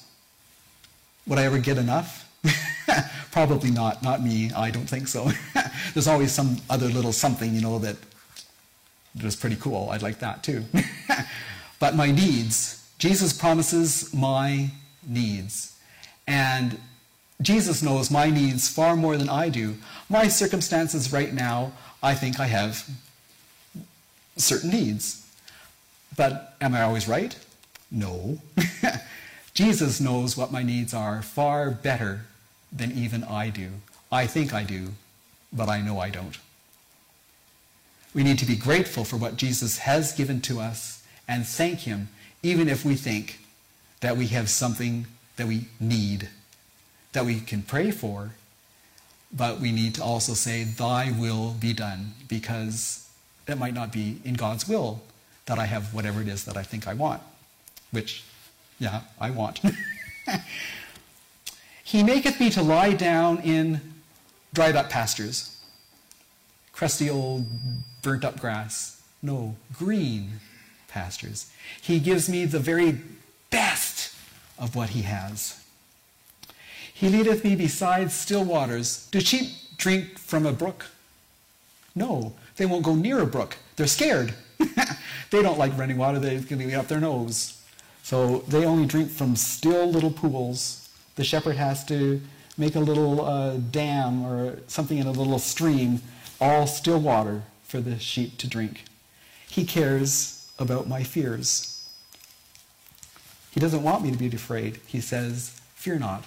would 1.26 1.40
I 1.40 1.46
ever 1.46 1.60
get 1.60 1.78
enough? 1.78 2.30
Probably 3.32 3.72
not. 3.72 4.04
Not 4.04 4.22
me. 4.22 4.52
I 4.52 4.70
don't 4.70 4.88
think 4.88 5.08
so. 5.08 5.32
There's 5.94 6.08
always 6.08 6.32
some 6.32 6.58
other 6.70 6.88
little 6.88 7.14
something, 7.14 7.54
you 7.54 7.62
know, 7.62 7.80
that 7.80 7.96
was 9.24 9.36
pretty 9.36 9.56
cool. 9.56 9.90
I'd 9.90 10.02
like 10.02 10.20
that 10.20 10.44
too. 10.44 10.66
but 11.80 11.96
my 11.96 12.12
needs, 12.12 12.88
Jesus 12.98 13.34
promises 13.34 14.14
my 14.14 14.70
needs. 15.08 15.78
And 16.28 16.80
Jesus 17.44 17.84
knows 17.84 18.10
my 18.10 18.30
needs 18.30 18.68
far 18.68 18.96
more 18.96 19.18
than 19.18 19.30
I 19.30 19.50
do. 19.50 19.76
My 20.10 20.28
circumstances 20.28 21.14
right 21.14 21.34
now, 21.34 21.74
I 22.02 22.16
think 22.16 22.40
I 22.40 22.48
have 22.48 22.90
certain 24.38 24.72
needs. 24.72 25.30
But 26.16 26.56
am 26.62 26.74
I 26.74 26.82
always 26.84 27.08
right? 27.08 27.38
No. 27.92 28.40
Jesus 29.54 30.00
knows 30.00 30.36
what 30.36 30.52
my 30.52 30.64
needs 30.64 30.94
are 30.94 31.22
far 31.22 31.70
better 31.70 32.22
than 32.72 32.92
even 32.92 33.24
I 33.24 33.50
do. 33.50 33.70
I 34.12 34.26
think 34.26 34.54
I 34.54 34.64
do, 34.64 34.90
but 35.52 35.70
I 35.70 35.82
know 35.82 36.00
I 36.00 36.10
don't. 36.10 36.38
We 38.14 38.24
need 38.24 38.40
to 38.40 38.46
be 38.46 38.56
grateful 38.56 39.04
for 39.04 39.18
what 39.18 39.38
Jesus 39.38 39.80
has 39.80 40.12
given 40.14 40.42
to 40.42 40.60
us 40.60 41.04
and 41.28 41.46
thank 41.46 41.80
Him, 41.82 42.10
even 42.42 42.68
if 42.68 42.86
we 42.86 42.96
think 42.96 43.40
that 44.02 44.18
we 44.18 44.28
have 44.28 44.50
something 44.50 45.08
that 45.38 45.48
we 45.48 45.66
need, 45.80 46.30
that 47.14 47.26
we 47.26 47.40
can 47.40 47.62
pray 47.62 47.92
for, 47.92 48.32
but 49.32 49.60
we 49.60 49.72
need 49.72 49.96
to 49.96 50.04
also 50.04 50.34
say, 50.34 50.64
Thy 50.64 51.12
will 51.12 51.52
be 51.60 51.74
done, 51.74 52.14
because 52.28 53.10
it 53.48 53.58
might 53.58 53.74
not 53.74 53.92
be 53.92 54.20
in 54.24 54.34
God's 54.36 54.68
will 54.68 55.02
that 55.46 55.60
I 55.60 55.66
have 55.66 55.94
whatever 55.94 56.22
it 56.22 56.28
is 56.28 56.46
that 56.46 56.58
I 56.58 56.64
think 56.64 56.88
I 56.88 56.94
want, 56.94 57.22
which, 57.92 58.24
yeah, 58.80 59.02
I 59.20 59.32
want. 59.32 59.60
he 61.84 62.04
maketh 62.04 62.40
me 62.40 62.50
to 62.52 62.62
lie 62.62 62.94
down 62.94 63.40
in 63.40 63.82
dried 64.54 64.76
up 64.76 64.90
pastures, 64.90 65.60
crusty 66.72 67.10
old 67.10 67.46
burnt 68.02 68.24
up 68.24 68.40
grass. 68.40 69.02
No, 69.22 69.56
green 69.78 70.40
pastures. 70.88 71.50
He 71.82 72.00
gives 72.00 72.30
me 72.30 72.46
the 72.46 72.60
very 72.60 73.00
best 73.50 74.14
of 74.60 74.76
what 74.76 74.90
he 74.90 75.04
has. 75.04 75.63
He 76.94 77.10
leadeth 77.10 77.44
me 77.44 77.56
beside 77.56 78.12
still 78.12 78.44
waters. 78.44 79.08
Do 79.12 79.20
sheep 79.20 79.52
drink 79.78 80.18
from 80.20 80.46
a 80.46 80.54
brook? 80.54 80.86
No, 81.96 82.34
they 82.56 82.66
won't 82.66 82.86
go 82.86 82.96
near 82.96 83.20
a 83.20 83.26
brook. 83.26 83.58
They're 83.76 83.88
scared. 83.88 84.34
they 84.58 85.42
don't 85.42 85.58
like 85.58 85.78
running 85.78 85.98
water, 85.98 86.20
they 86.20 86.40
can 86.42 86.60
be 86.60 86.76
up 86.76 86.88
their 86.88 87.00
nose. 87.00 87.62
So 88.04 88.40
they 88.48 88.66
only 88.66 88.86
drink 88.86 89.10
from 89.10 89.36
still 89.36 89.88
little 89.88 90.12
pools. 90.12 90.90
The 91.16 91.24
shepherd 91.24 91.56
has 91.56 91.86
to 91.86 92.22
make 92.58 92.76
a 92.76 92.80
little 92.80 93.26
uh, 93.26 93.58
dam 93.58 94.24
or 94.24 94.60
something 94.68 94.98
in 94.98 95.08
a 95.08 95.12
little 95.12 95.40
stream, 95.40 96.02
all 96.40 96.68
still 96.68 97.00
water 97.00 97.44
for 97.64 97.80
the 97.80 97.98
sheep 98.00 98.38
to 98.40 98.48
drink. 98.48 98.86
He 99.50 99.66
cares 99.66 100.52
about 100.60 100.88
my 100.88 101.04
fears. 101.04 101.88
He 103.52 103.60
doesn't 103.60 103.84
want 103.84 104.04
me 104.04 104.12
to 104.12 104.18
be 104.18 104.28
afraid. 104.28 104.80
He 104.86 105.00
says, 105.00 105.60
Fear 105.76 106.00
not, 106.00 106.26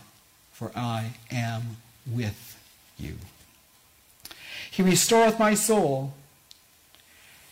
for 0.57 0.73
I 0.75 1.11
am 1.31 1.77
with 2.11 2.59
you. 2.99 3.17
He 4.71 4.83
restoreth 4.83 5.39
my 5.39 5.53
soul. 5.53 6.15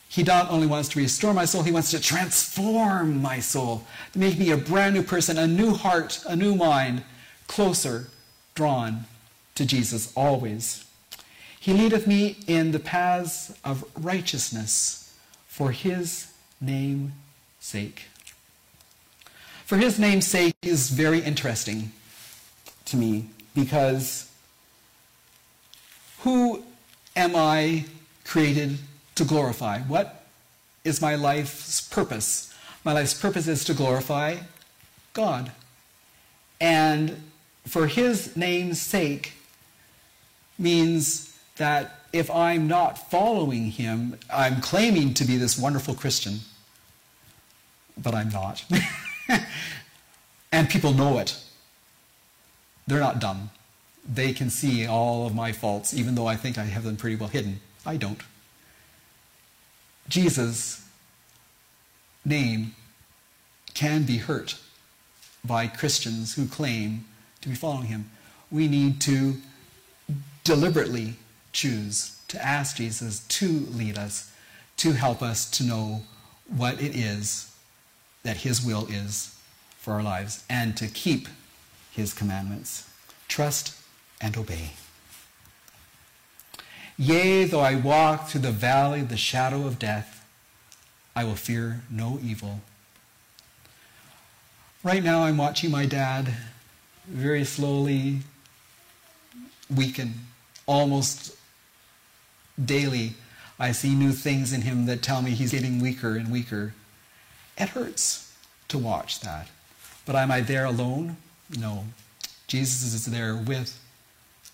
He 0.08 0.22
not 0.22 0.50
only 0.50 0.66
wants 0.66 0.88
to 0.90 1.00
restore 1.00 1.34
my 1.34 1.44
soul, 1.44 1.64
he 1.64 1.70
wants 1.70 1.90
to 1.90 2.00
transform 2.00 3.20
my 3.20 3.40
soul, 3.40 3.84
to 4.14 4.18
make 4.18 4.38
me 4.38 4.50
a 4.50 4.56
brand 4.56 4.94
new 4.94 5.02
person, 5.02 5.36
a 5.36 5.46
new 5.46 5.74
heart, 5.74 6.24
a 6.26 6.34
new 6.34 6.54
mind, 6.54 7.04
closer 7.46 8.06
drawn 8.54 9.04
to 9.54 9.66
Jesus 9.66 10.10
always. 10.16 10.86
He 11.60 11.74
leadeth 11.74 12.06
me 12.06 12.38
in 12.46 12.72
the 12.72 12.78
paths 12.78 13.54
of 13.62 13.84
righteousness 14.00 15.12
for 15.46 15.72
his 15.72 16.32
name's 16.58 17.12
sake. 17.60 18.04
For 19.66 19.76
his 19.76 19.98
name's 19.98 20.26
sake 20.26 20.56
is 20.62 20.88
very 20.88 21.20
interesting 21.20 21.92
to 22.86 22.96
me 22.96 23.26
because 23.54 24.30
who 26.20 26.64
am 27.16 27.36
I 27.36 27.84
created 28.24 28.78
to 29.14 29.24
glorify? 29.24 29.80
What 29.80 30.24
is 30.84 31.00
my 31.00 31.14
life's 31.14 31.80
purpose? 31.80 32.54
My 32.84 32.92
life's 32.92 33.14
purpose 33.14 33.46
is 33.46 33.64
to 33.66 33.74
glorify 33.74 34.38
God. 35.12 35.52
And 36.60 37.22
for 37.66 37.86
his 37.86 38.36
name's 38.36 38.80
sake 38.80 39.32
means 40.58 41.36
that 41.56 42.00
if 42.12 42.30
I'm 42.30 42.68
not 42.68 43.10
following 43.10 43.70
him, 43.70 44.18
I'm 44.32 44.60
claiming 44.60 45.14
to 45.14 45.24
be 45.24 45.36
this 45.36 45.58
wonderful 45.58 45.94
Christian, 45.94 46.40
but 47.98 48.14
I'm 48.14 48.28
not. 48.28 48.64
and 50.52 50.68
people 50.68 50.92
know 50.92 51.18
it. 51.18 51.36
They're 52.86 53.00
not 53.00 53.18
dumb. 53.18 53.50
They 54.06 54.32
can 54.32 54.50
see 54.50 54.86
all 54.86 55.26
of 55.26 55.34
my 55.34 55.52
faults, 55.52 55.94
even 55.94 56.14
though 56.14 56.26
I 56.26 56.36
think 56.36 56.58
I 56.58 56.64
have 56.64 56.84
them 56.84 56.96
pretty 56.96 57.16
well 57.16 57.28
hidden. 57.28 57.60
I 57.86 57.96
don't. 57.96 58.20
Jesus' 60.08 60.86
name 62.24 62.74
can 63.72 64.04
be 64.04 64.18
hurt 64.18 64.56
by 65.44 65.66
Christians 65.66 66.34
who 66.34 66.46
claim 66.46 67.06
to 67.40 67.48
be 67.48 67.54
following 67.54 67.86
him. 67.86 68.10
We 68.50 68.68
need 68.68 69.00
to 69.02 69.36
deliberately 70.44 71.14
choose 71.52 72.20
to 72.28 72.44
ask 72.44 72.76
Jesus 72.76 73.20
to 73.20 73.48
lead 73.48 73.98
us, 73.98 74.32
to 74.78 74.92
help 74.92 75.22
us 75.22 75.50
to 75.52 75.64
know 75.64 76.02
what 76.48 76.80
it 76.80 76.94
is 76.94 77.54
that 78.22 78.38
his 78.38 78.64
will 78.64 78.86
is 78.90 79.34
for 79.78 79.94
our 79.94 80.02
lives, 80.02 80.44
and 80.48 80.76
to 80.76 80.86
keep 80.86 81.28
his 81.94 82.12
commandments. 82.12 82.88
Trust 83.28 83.76
and 84.20 84.36
obey. 84.36 84.70
Yea, 86.96 87.44
though 87.44 87.60
I 87.60 87.74
walk 87.74 88.28
through 88.28 88.42
the 88.42 88.52
valley 88.52 89.00
of 89.00 89.08
the 89.08 89.16
shadow 89.16 89.66
of 89.66 89.78
death, 89.78 90.24
I 91.16 91.24
will 91.24 91.34
fear 91.34 91.82
no 91.90 92.18
evil. 92.22 92.60
Right 94.82 95.02
now, 95.02 95.24
I'm 95.24 95.36
watching 95.36 95.70
my 95.70 95.86
dad 95.86 96.34
very 97.06 97.44
slowly 97.44 98.20
weaken. 99.74 100.14
Almost 100.66 101.36
daily, 102.62 103.14
I 103.58 103.72
see 103.72 103.94
new 103.94 104.12
things 104.12 104.52
in 104.52 104.62
him 104.62 104.86
that 104.86 105.02
tell 105.02 105.22
me 105.22 105.30
he's 105.30 105.52
getting 105.52 105.80
weaker 105.80 106.16
and 106.16 106.30
weaker. 106.30 106.74
It 107.56 107.70
hurts 107.70 108.36
to 108.68 108.78
watch 108.78 109.20
that. 109.20 109.48
But 110.06 110.16
am 110.16 110.30
I 110.30 110.40
there 110.40 110.64
alone? 110.64 111.16
No. 111.58 111.84
Jesus 112.46 112.94
is 112.94 113.06
there 113.06 113.34
with 113.34 113.80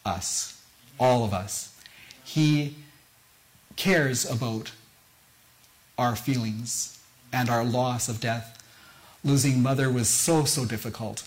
us, 0.04 0.62
all 0.98 1.24
of 1.24 1.34
us. 1.34 1.74
He 2.24 2.76
cares 3.76 4.28
about 4.30 4.72
our 5.98 6.16
feelings 6.16 6.98
and 7.32 7.48
our 7.48 7.64
loss 7.64 8.08
of 8.08 8.20
death. 8.20 8.56
Losing 9.22 9.62
mother 9.62 9.90
was 9.90 10.08
so, 10.08 10.44
so 10.44 10.64
difficult. 10.64 11.26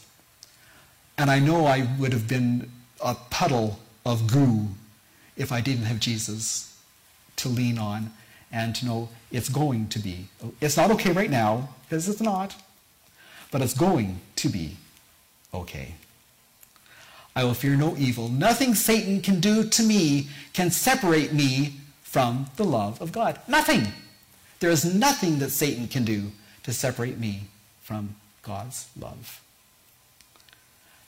And 1.18 1.30
I 1.30 1.40
know 1.40 1.66
I 1.66 1.88
would 2.00 2.12
have 2.14 2.28
been 2.28 2.72
a 3.04 3.16
puddle 3.16 3.80
of 4.06 4.32
goo 4.32 4.70
if 5.38 5.52
I 5.52 5.62
didn't 5.62 5.86
have 5.86 6.00
Jesus 6.00 6.76
to 7.36 7.50
lean 7.50 7.78
on 7.78 8.12
and 8.52 8.76
to 8.76 8.86
know 8.86 9.10
it's 9.32 9.50
going 9.50 9.90
to 9.90 10.00
be. 10.00 10.28
It's 10.62 10.78
not 10.78 10.92
okay 10.92 11.12
right 11.12 11.30
now, 11.30 11.70
because 11.84 12.08
it's 12.08 12.22
not, 12.22 12.56
but 13.52 13.62
it's 13.62 13.74
going 13.74 14.22
to 14.38 14.50
be 14.50 14.78
okay. 15.54 15.96
I 17.36 17.44
will 17.44 17.54
fear 17.54 17.76
no 17.76 17.96
evil. 17.98 18.30
Nothing 18.30 18.76
Satan 18.76 19.22
can 19.22 19.40
do 19.40 19.64
to 19.64 19.84
me 19.84 20.28
can 20.54 20.70
separate 20.70 21.34
me 21.34 21.74
from 22.04 22.48
the 22.58 22.64
love 22.64 23.02
of 23.02 23.12
God. 23.12 23.40
Nothing. 23.48 23.88
There 24.60 24.70
is 24.70 24.86
nothing 24.86 25.40
that 25.40 25.50
Satan 25.50 25.88
can 25.88 26.06
do 26.06 26.32
to 26.64 26.72
separate 26.72 27.18
me 27.18 27.44
from 27.82 28.16
God's 28.44 28.88
love. 29.00 29.42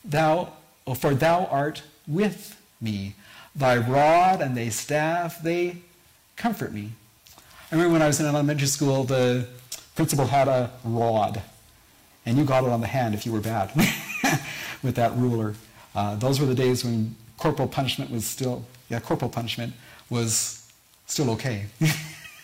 Thou, 0.03 0.53
oh, 0.87 0.93
for 0.93 1.13
thou 1.13 1.45
art 1.45 1.83
with 2.07 2.59
me. 2.81 3.15
Thy 3.55 3.77
rod 3.77 4.41
and 4.41 4.57
thy 4.57 4.69
staff, 4.69 5.41
they 5.41 5.77
comfort 6.35 6.73
me. 6.73 6.91
I 7.71 7.75
remember 7.75 7.93
when 7.93 8.01
I 8.01 8.07
was 8.07 8.19
in 8.19 8.25
elementary 8.25 8.67
school, 8.67 9.03
the 9.03 9.47
principal 9.95 10.25
had 10.25 10.47
a 10.47 10.71
rod, 10.83 11.41
and 12.25 12.37
you 12.37 12.43
got 12.43 12.63
it 12.63 12.69
on 12.69 12.81
the 12.81 12.87
hand 12.87 13.13
if 13.13 13.25
you 13.25 13.31
were 13.31 13.39
bad 13.39 13.71
with 14.83 14.95
that 14.95 15.15
ruler. 15.15 15.55
Uh, 15.93 16.15
those 16.15 16.39
were 16.39 16.45
the 16.45 16.55
days 16.55 16.83
when 16.83 17.15
corporal 17.37 17.67
punishment 17.67 18.11
was 18.11 18.25
still, 18.25 18.65
yeah, 18.89 18.99
corporal 18.99 19.29
punishment 19.29 19.73
was 20.09 20.71
still 21.05 21.29
okay. 21.31 21.65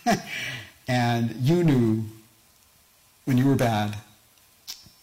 and 0.88 1.30
you 1.36 1.62
knew 1.62 2.04
when 3.24 3.38
you 3.38 3.46
were 3.46 3.54
bad 3.54 3.96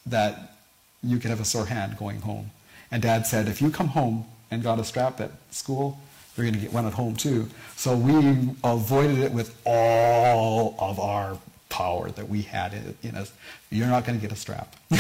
that 0.06 0.58
you 1.04 1.18
could 1.20 1.30
have 1.30 1.40
a 1.40 1.46
sore 1.46 1.66
hand 1.66 1.98
going 1.98 2.22
home. 2.22 2.52
And 2.92 3.02
dad 3.02 3.28
said, 3.28 3.48
if 3.48 3.62
you 3.62 3.70
come 3.70 3.90
home 3.90 4.26
and 4.52 4.64
got 4.64 4.80
a 4.80 4.84
strap 4.84 5.22
at 5.22 5.32
school, 5.52 6.00
you're 6.36 6.46
going 6.46 6.56
to 6.56 6.60
get 6.60 6.74
one 6.74 6.86
at 6.86 6.94
home 6.94 7.16
too. 7.16 7.48
So 7.76 7.96
we 7.96 8.50
avoided 8.64 9.20
it 9.20 9.32
with 9.32 9.60
all 9.66 10.76
of 10.80 11.00
our 11.00 11.38
power 11.70 12.10
that 12.12 12.28
we 12.28 12.42
had 12.42 12.74
in 13.04 13.16
us. 13.16 13.32
You're 13.70 13.88
not 13.88 14.06
going 14.06 14.20
to 14.20 14.22
get 14.22 14.36
a 14.36 14.40
strap 14.40 14.76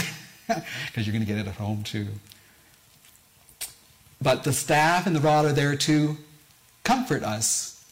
because 0.88 1.06
you're 1.06 1.14
going 1.14 1.26
to 1.26 1.32
get 1.32 1.38
it 1.38 1.48
at 1.48 1.56
home 1.56 1.84
too. 1.84 2.08
But 4.22 4.44
the 4.44 4.54
staff 4.54 5.08
and 5.08 5.16
the 5.16 5.22
rod 5.22 5.46
are 5.46 5.54
there 5.54 5.76
to 5.76 6.18
comfort 6.84 7.24
us, 7.24 7.86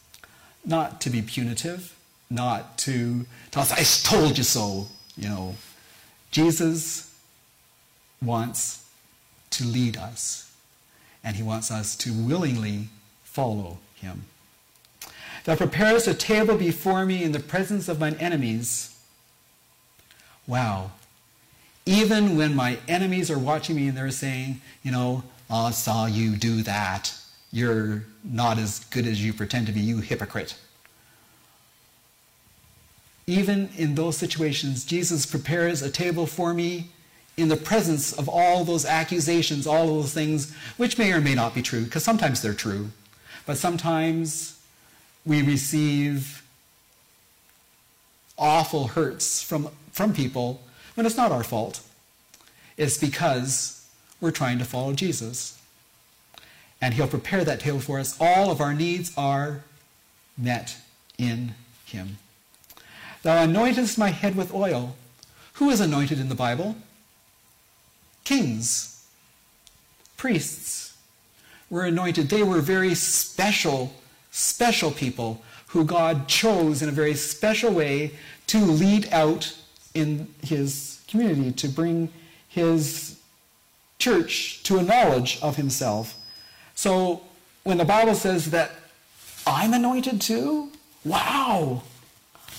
not 0.64 1.00
to 1.02 1.10
be 1.10 1.22
punitive, 1.22 1.96
not 2.28 2.76
to 2.78 3.26
tell 3.50 3.62
us, 3.62 3.72
I 3.72 4.08
told 4.08 4.36
you 4.36 4.44
so. 4.44 4.88
You 5.16 5.28
know, 5.28 5.54
Jesus 6.30 7.14
wants 8.20 8.86
to 9.50 9.64
lead 9.64 9.96
us, 9.96 10.52
and 11.24 11.36
he 11.36 11.42
wants 11.42 11.70
us 11.70 11.96
to 11.96 12.12
willingly 12.12 12.88
follow 13.24 13.78
him. 13.94 14.24
Thou 15.44 15.56
preparest 15.56 16.06
a 16.06 16.14
table 16.14 16.56
before 16.56 17.06
me 17.06 17.22
in 17.22 17.32
the 17.32 17.40
presence 17.40 17.88
of 17.88 17.98
mine 17.98 18.16
enemies. 18.20 18.94
Wow. 20.46 20.90
Even 21.88 22.36
when 22.36 22.54
my 22.54 22.76
enemies 22.86 23.30
are 23.30 23.38
watching 23.38 23.74
me 23.74 23.88
and 23.88 23.96
they're 23.96 24.10
saying, 24.10 24.60
you 24.82 24.92
know, 24.92 25.22
I 25.48 25.70
saw 25.70 26.04
you 26.04 26.36
do 26.36 26.62
that. 26.64 27.14
You're 27.50 28.04
not 28.22 28.58
as 28.58 28.80
good 28.90 29.06
as 29.06 29.24
you 29.24 29.32
pretend 29.32 29.68
to 29.68 29.72
be, 29.72 29.80
you 29.80 29.96
hypocrite. 29.96 30.54
Even 33.26 33.70
in 33.74 33.94
those 33.94 34.18
situations, 34.18 34.84
Jesus 34.84 35.24
prepares 35.24 35.80
a 35.80 35.90
table 35.90 36.26
for 36.26 36.52
me 36.52 36.90
in 37.38 37.48
the 37.48 37.56
presence 37.56 38.12
of 38.12 38.28
all 38.28 38.64
those 38.64 38.84
accusations, 38.84 39.66
all 39.66 39.86
those 39.86 40.12
things, 40.12 40.54
which 40.76 40.98
may 40.98 41.10
or 41.10 41.22
may 41.22 41.34
not 41.34 41.54
be 41.54 41.62
true, 41.62 41.84
because 41.84 42.04
sometimes 42.04 42.42
they're 42.42 42.52
true. 42.52 42.90
But 43.46 43.56
sometimes 43.56 44.60
we 45.24 45.40
receive 45.40 46.42
awful 48.36 48.88
hurts 48.88 49.42
from, 49.42 49.70
from 49.90 50.12
people 50.12 50.60
when 50.98 51.06
it's 51.06 51.16
not 51.16 51.30
our 51.30 51.44
fault. 51.44 51.80
It's 52.76 52.98
because 52.98 53.88
we're 54.20 54.32
trying 54.32 54.58
to 54.58 54.64
follow 54.64 54.94
Jesus. 54.94 55.56
And 56.82 56.92
he'll 56.92 57.06
prepare 57.06 57.44
that 57.44 57.60
table 57.60 57.78
for 57.78 58.00
us. 58.00 58.20
All 58.20 58.50
of 58.50 58.60
our 58.60 58.74
needs 58.74 59.12
are 59.16 59.62
met 60.36 60.76
in 61.16 61.54
him. 61.84 62.18
Thou 63.22 63.46
anointest 63.46 63.96
my 63.96 64.08
head 64.08 64.34
with 64.34 64.52
oil. 64.52 64.96
Who 65.54 65.70
is 65.70 65.80
anointed 65.80 66.18
in 66.18 66.28
the 66.28 66.34
Bible? 66.34 66.74
Kings, 68.24 69.06
priests 70.16 70.96
were 71.70 71.84
anointed. 71.84 72.28
They 72.28 72.42
were 72.42 72.60
very 72.60 72.96
special, 72.96 73.94
special 74.32 74.90
people 74.90 75.42
who 75.68 75.84
God 75.84 76.26
chose 76.26 76.82
in 76.82 76.88
a 76.88 76.92
very 76.92 77.14
special 77.14 77.70
way 77.70 78.14
to 78.48 78.58
lead 78.58 79.08
out 79.12 79.54
in 79.94 80.32
his 80.42 81.00
community, 81.08 81.52
to 81.52 81.68
bring 81.68 82.10
his 82.48 83.18
church 83.98 84.62
to 84.64 84.78
a 84.78 84.82
knowledge 84.82 85.38
of 85.42 85.56
himself. 85.56 86.16
So 86.74 87.22
when 87.64 87.78
the 87.78 87.84
Bible 87.84 88.14
says 88.14 88.50
that 88.50 88.72
I'm 89.46 89.74
anointed 89.74 90.20
too, 90.20 90.70
wow, 91.04 91.82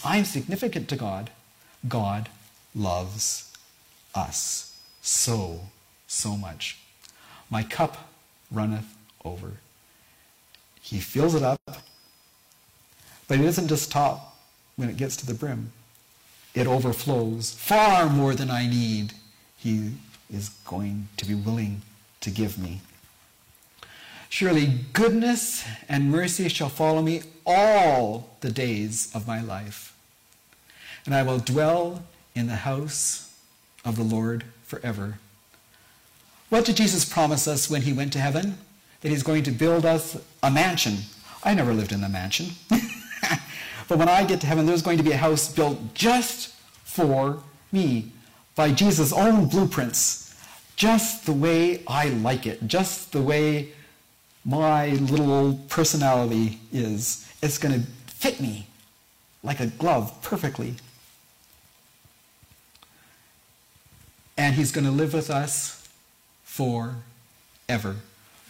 I'm 0.03 0.25
significant 0.25 0.89
to 0.89 0.95
God. 0.95 1.29
God 1.87 2.29
loves 2.75 3.51
us 4.13 4.77
so, 5.01 5.61
so 6.07 6.35
much. 6.35 6.77
My 7.49 7.63
cup 7.63 8.09
runneth 8.51 8.95
over. 9.23 9.53
He 10.81 10.99
fills 10.99 11.35
it 11.35 11.43
up, 11.43 11.59
but 13.27 13.37
he 13.37 13.43
doesn't 13.43 13.67
just 13.67 13.83
stop 13.83 14.37
when 14.75 14.89
it 14.89 14.97
gets 14.97 15.15
to 15.17 15.25
the 15.25 15.33
brim. 15.33 15.71
It 16.53 16.67
overflows 16.67 17.53
far 17.53 18.09
more 18.09 18.35
than 18.35 18.49
I 18.49 18.67
need. 18.67 19.13
He 19.57 19.91
is 20.31 20.49
going 20.65 21.07
to 21.17 21.25
be 21.25 21.35
willing 21.35 21.81
to 22.21 22.29
give 22.29 22.57
me. 22.57 22.81
Surely 24.29 24.67
goodness 24.93 25.63
and 25.87 26.11
mercy 26.11 26.49
shall 26.49 26.69
follow 26.69 27.01
me 27.01 27.23
all 27.45 28.37
the 28.41 28.51
days 28.51 29.09
of 29.15 29.27
my 29.27 29.41
life, 29.41 29.95
and 31.05 31.15
I 31.15 31.23
will 31.23 31.39
dwell 31.39 32.03
in 32.35 32.47
the 32.47 32.57
house 32.57 33.33
of 33.83 33.95
the 33.95 34.03
Lord 34.03 34.43
forever. 34.63 35.17
What 36.49 36.65
did 36.65 36.77
Jesus 36.77 37.05
promise 37.05 37.47
us 37.47 37.69
when 37.69 37.83
he 37.83 37.93
went 37.93 38.13
to 38.13 38.19
heaven? 38.19 38.57
That 39.01 39.09
he's 39.09 39.23
going 39.23 39.43
to 39.43 39.51
build 39.51 39.85
us 39.85 40.17
a 40.43 40.51
mansion. 40.51 40.97
I 41.43 41.53
never 41.53 41.73
lived 41.73 41.91
in 41.91 42.03
a 42.03 42.09
mansion. 42.09 42.49
but 43.89 43.97
when 43.97 44.07
I 44.07 44.23
get 44.23 44.39
to 44.41 44.47
heaven, 44.47 44.65
there's 44.65 44.81
going 44.81 44.97
to 44.99 45.03
be 45.03 45.11
a 45.11 45.17
house 45.17 45.51
built 45.51 45.93
just 45.93 46.55
for 46.85 47.43
me 47.73 48.13
by 48.55 48.71
Jesus' 48.71 49.11
own 49.11 49.47
blueprints, 49.49 50.33
just 50.77 51.25
the 51.25 51.33
way 51.33 51.83
I 51.85 52.07
like 52.07 52.45
it, 52.45 52.65
just 52.67 53.11
the 53.11 53.21
way 53.21 53.73
my 54.45 54.91
little 54.91 55.59
personality 55.67 56.61
is. 56.71 57.29
It's 57.43 57.57
going 57.57 57.81
to 57.81 57.85
fit 58.07 58.39
me 58.39 58.67
like 59.43 59.59
a 59.59 59.67
glove 59.67 60.21
perfectly. 60.21 60.75
and 64.39 64.55
he's 64.55 64.71
going 64.71 64.85
to 64.85 64.91
live 64.91 65.13
with 65.13 65.29
us 65.29 65.89
forever. 66.45 67.97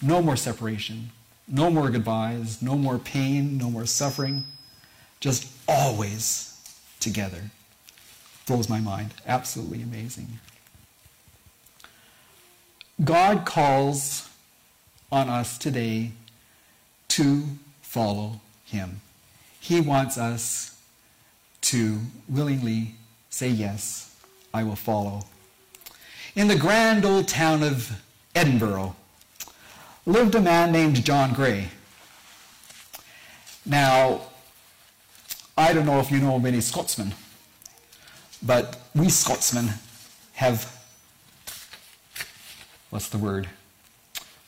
No 0.04 0.22
more 0.22 0.36
separation, 0.36 1.10
no 1.48 1.72
more 1.72 1.90
goodbyes, 1.90 2.62
no 2.62 2.78
more 2.78 3.00
pain, 3.00 3.58
no 3.58 3.72
more 3.72 3.88
suffering, 3.88 4.44
just 5.20 5.48
always 5.68 6.58
together. 7.00 7.42
Blows 8.48 8.70
my 8.70 8.80
mind. 8.80 9.14
Absolutely 9.28 9.82
amazing. 9.82 10.28
God 13.04 13.46
calls 13.46 14.28
on 15.12 15.30
us 15.30 15.58
today 15.58 16.12
to 17.10 17.44
follow 17.82 18.42
him. 18.66 19.02
He 19.60 19.80
wants 19.80 20.18
us 20.18 20.78
to 21.62 22.00
willingly 22.28 22.96
say, 23.30 23.50
Yes, 23.50 24.16
I 24.54 24.64
will 24.64 24.76
follow. 24.76 25.24
In 26.36 26.48
the 26.48 26.56
grand 26.56 27.06
old 27.06 27.28
town 27.28 27.64
of 27.64 28.02
Edinburgh 28.36 28.96
lived 30.06 30.36
a 30.36 30.42
man 30.42 30.72
named 30.72 31.04
John 31.04 31.34
Gray. 31.34 31.70
Now, 33.66 34.22
I 35.60 35.74
don't 35.74 35.86
know 35.86 36.00
if 36.00 36.10
you 36.10 36.20
know 36.20 36.40
many 36.40 36.62
Scotsmen, 36.62 37.14
but 38.42 38.80
we 38.96 39.10
Scotsmen 39.10 39.74
have, 40.36 40.74
what's 42.92 43.10
the 43.10 43.18
word? 43.18 43.50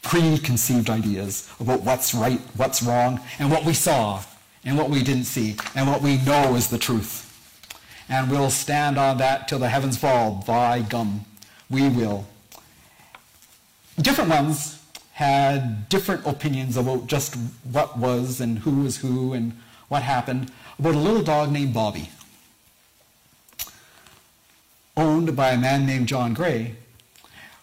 Preconceived 0.04 0.90
ideas 0.90 1.52
about 1.60 1.82
what's 1.82 2.14
right, 2.14 2.40
what's 2.56 2.82
wrong, 2.82 3.20
and 3.40 3.52
what 3.52 3.66
we 3.66 3.74
saw, 3.74 4.24
and 4.64 4.78
what 4.78 4.90
we 4.90 5.04
didn't 5.04 5.26
see, 5.26 5.58
and 5.76 5.86
what 5.86 6.02
we 6.02 6.16
know 6.20 6.56
is 6.56 6.70
the 6.70 6.78
truth. 6.78 7.28
And 8.08 8.32
we'll 8.32 8.50
stand 8.50 8.98
on 8.98 9.18
that 9.18 9.50
till 9.50 9.60
the 9.60 9.68
heavens 9.68 9.98
fall. 9.98 10.42
By 10.48 10.80
gum, 10.80 11.26
we 11.70 11.90
will. 11.90 12.26
Different 14.02 14.30
ones 14.30 14.82
had 15.12 15.90
different 15.90 16.26
opinions 16.26 16.78
about 16.78 17.08
just 17.08 17.36
what 17.70 17.98
was 17.98 18.40
and 18.40 18.60
who 18.60 18.84
was 18.84 18.96
who 19.00 19.34
and 19.34 19.52
what 19.90 20.04
happened 20.04 20.50
about 20.80 20.96
a 20.96 21.00
little 21.00 21.24
dog 21.24 21.52
named 21.52 21.74
Bobby, 21.74 22.10
owned 24.98 25.36
by 25.36 25.52
a 25.52 25.58
man 25.58 25.86
named 25.86 26.08
John 26.08 26.34
Gray. 26.34 26.76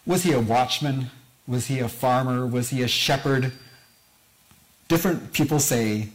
Was 0.05 0.23
he 0.23 0.31
a 0.31 0.39
watchman? 0.39 1.11
Was 1.47 1.67
he 1.67 1.79
a 1.79 1.89
farmer? 1.89 2.45
Was 2.45 2.69
he 2.69 2.81
a 2.81 2.87
shepherd? 2.87 3.51
Different 4.87 5.33
people 5.33 5.59
say 5.59 6.09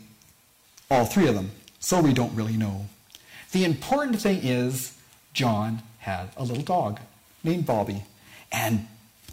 all 0.91 1.05
three 1.05 1.29
of 1.29 1.35
them, 1.35 1.51
so 1.81 2.01
we 2.01 2.13
don't 2.13 2.35
really 2.35 2.57
know. 2.57 2.87
The 3.53 3.65
important 3.65 4.21
thing 4.21 4.41
is 4.43 4.97
John 5.33 5.83
had 5.99 6.31
a 6.37 6.45
little 6.45 6.63
dog 6.65 7.01
named 7.43 7.67
Bobby, 7.67 8.03
and 8.51 8.87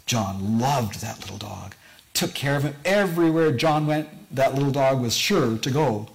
John 0.06 0.58
loved 0.60 1.00
that 1.00 1.20
little 1.20 1.38
dog, 1.38 1.74
took 2.14 2.34
care 2.34 2.56
of 2.56 2.62
him 2.62 2.76
everywhere 2.84 3.52
John 3.52 3.86
went. 3.86 4.08
That 4.34 4.54
little 4.54 4.70
dog 4.70 5.00
was 5.00 5.16
sure 5.16 5.58
to 5.58 5.70
go. 5.70 6.08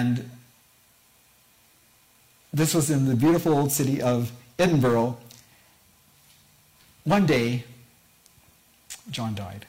And 0.00 0.30
this 2.54 2.72
was 2.74 2.90
in 2.90 3.04
the 3.04 3.14
beautiful 3.14 3.52
old 3.52 3.70
city 3.70 4.00
of 4.00 4.32
Edinburgh. 4.58 5.18
One 7.04 7.26
day, 7.26 7.64
John 9.10 9.34
died. 9.34 9.66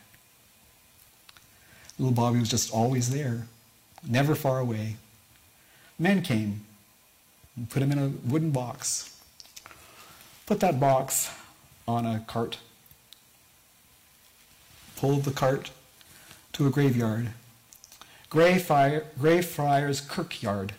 Little 2.00 2.14
Bobby 2.14 2.40
was 2.40 2.50
just 2.50 2.72
always 2.74 3.10
there, 3.10 3.48
never 4.08 4.34
far 4.34 4.60
away. 4.60 4.96
Men 6.00 6.22
came 6.22 6.62
and 7.58 7.70
put 7.70 7.84
him 7.84 7.92
in 7.92 8.00
a 8.00 8.08
wooden 8.26 8.52
box. 8.52 9.20
Put 10.46 10.62
that 10.62 10.80
box 10.80 11.30
on 11.90 12.06
a 12.06 12.24
cart. 12.26 12.58
Pulled 14.96 15.26
the 15.26 15.32
cart 15.32 15.72
to 16.54 16.68
a 16.68 16.70
graveyard 16.70 17.32
Greyfriars 18.32 20.02
Kirkyard. 20.02 20.74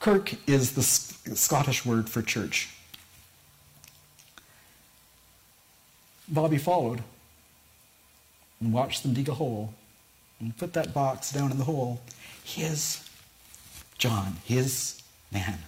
Kirk 0.00 0.32
is 0.48 0.72
the 0.72 0.82
Scottish 0.82 1.84
word 1.84 2.08
for 2.08 2.22
church. 2.22 2.70
Bobby 6.26 6.56
followed 6.56 7.02
and 8.60 8.72
watched 8.72 9.02
them 9.02 9.12
dig 9.12 9.28
a 9.28 9.34
hole 9.34 9.74
and 10.40 10.56
put 10.56 10.72
that 10.72 10.94
box 10.94 11.32
down 11.32 11.50
in 11.50 11.58
the 11.58 11.64
hole. 11.64 12.00
His 12.42 13.06
John, 13.98 14.38
his 14.46 15.02
man. 15.30 15.58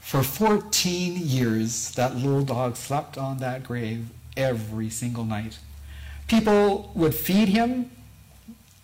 For 0.00 0.22
14 0.22 1.16
years, 1.16 1.92
that 1.92 2.14
little 2.14 2.44
dog 2.44 2.76
slept 2.76 3.16
on 3.16 3.38
that 3.38 3.62
grave 3.64 4.08
every 4.36 4.90
single 4.90 5.24
night. 5.24 5.58
People 6.30 6.92
would 6.94 7.12
feed 7.12 7.48
him, 7.48 7.90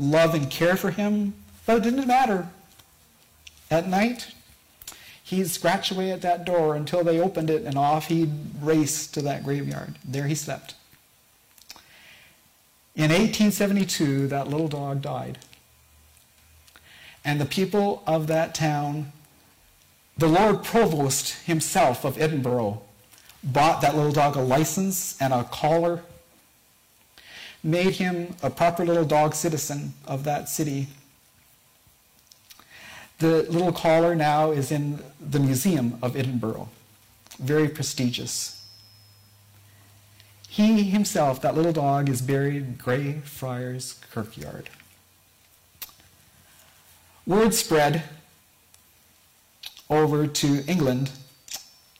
love 0.01 0.35
and 0.35 0.51
care 0.51 0.75
for 0.75 0.91
him, 0.91 1.33
but 1.65 1.77
it 1.77 1.83
didn't 1.85 2.09
matter. 2.09 2.49
At 3.71 3.87
night, 3.87 4.35
he'd 5.23 5.49
scratch 5.49 5.93
away 5.93 6.11
at 6.11 6.23
that 6.23 6.45
door 6.45 6.75
until 6.75 7.05
they 7.05 7.21
opened 7.21 7.49
it, 7.49 7.63
and 7.63 7.79
off 7.79 8.09
he'd 8.09 8.33
race 8.61 9.07
to 9.07 9.23
that 9.23 9.45
graveyard. 9.45 9.95
There 10.05 10.27
he 10.27 10.35
slept. 10.35 10.75
In 12.97 13.13
1872, 13.13 14.27
that 14.27 14.49
little 14.49 14.67
dog 14.67 15.01
died. 15.01 15.39
And 17.25 17.41
the 17.41 17.47
people 17.47 18.03
of 18.09 18.27
that 18.27 18.57
town, 18.57 19.13
the 20.19 20.27
Lord 20.27 20.65
Provost 20.65 21.45
himself 21.45 22.05
of 22.05 22.21
Edinburgh, 22.21 22.83
bought 23.45 23.83
that 23.83 23.95
little 23.95 24.11
dog 24.11 24.35
a 24.35 24.41
license 24.41 25.17
and 25.23 25.33
a 25.33 25.45
collar 25.45 26.03
made 27.67 27.97
him 27.97 28.35
a 28.43 28.49
proper 28.49 28.85
little 28.85 29.05
dog 29.05 29.35
citizen 29.35 29.93
of 30.07 30.23
that 30.23 30.49
city. 30.49 30.87
The 33.19 33.43
little 33.51 33.73
collar 33.73 34.15
now 34.15 34.53
is 34.53 34.71
in 34.71 35.01
the 35.21 35.41
Museum 35.41 35.99
of 36.01 36.17
Edinburgh, 36.17 36.69
very 37.41 37.69
prestigious. 37.69 38.65
He 40.49 40.85
himself, 40.85 41.43
that 41.43 41.57
little 41.57 41.73
dog, 41.73 42.09
is 42.09 42.23
buried 42.23 42.57
in 42.57 42.75
Greyfriars 42.77 44.01
Kirkyard. 44.13 44.71
Word 47.27 47.53
spread 47.53 48.05
over 49.91 50.29
to 50.29 50.65
England, 50.69 51.11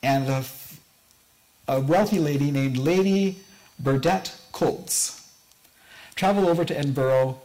and 0.01 0.29
a, 0.29 0.45
a 1.67 1.81
wealthy 1.81 2.19
lady 2.19 2.51
named 2.51 2.77
Lady 2.77 3.39
Burdett 3.79 4.33
Coutts 4.53 5.16
travel 6.17 6.49
over 6.49 6.65
to 6.65 6.77
Edinburgh, 6.77 7.39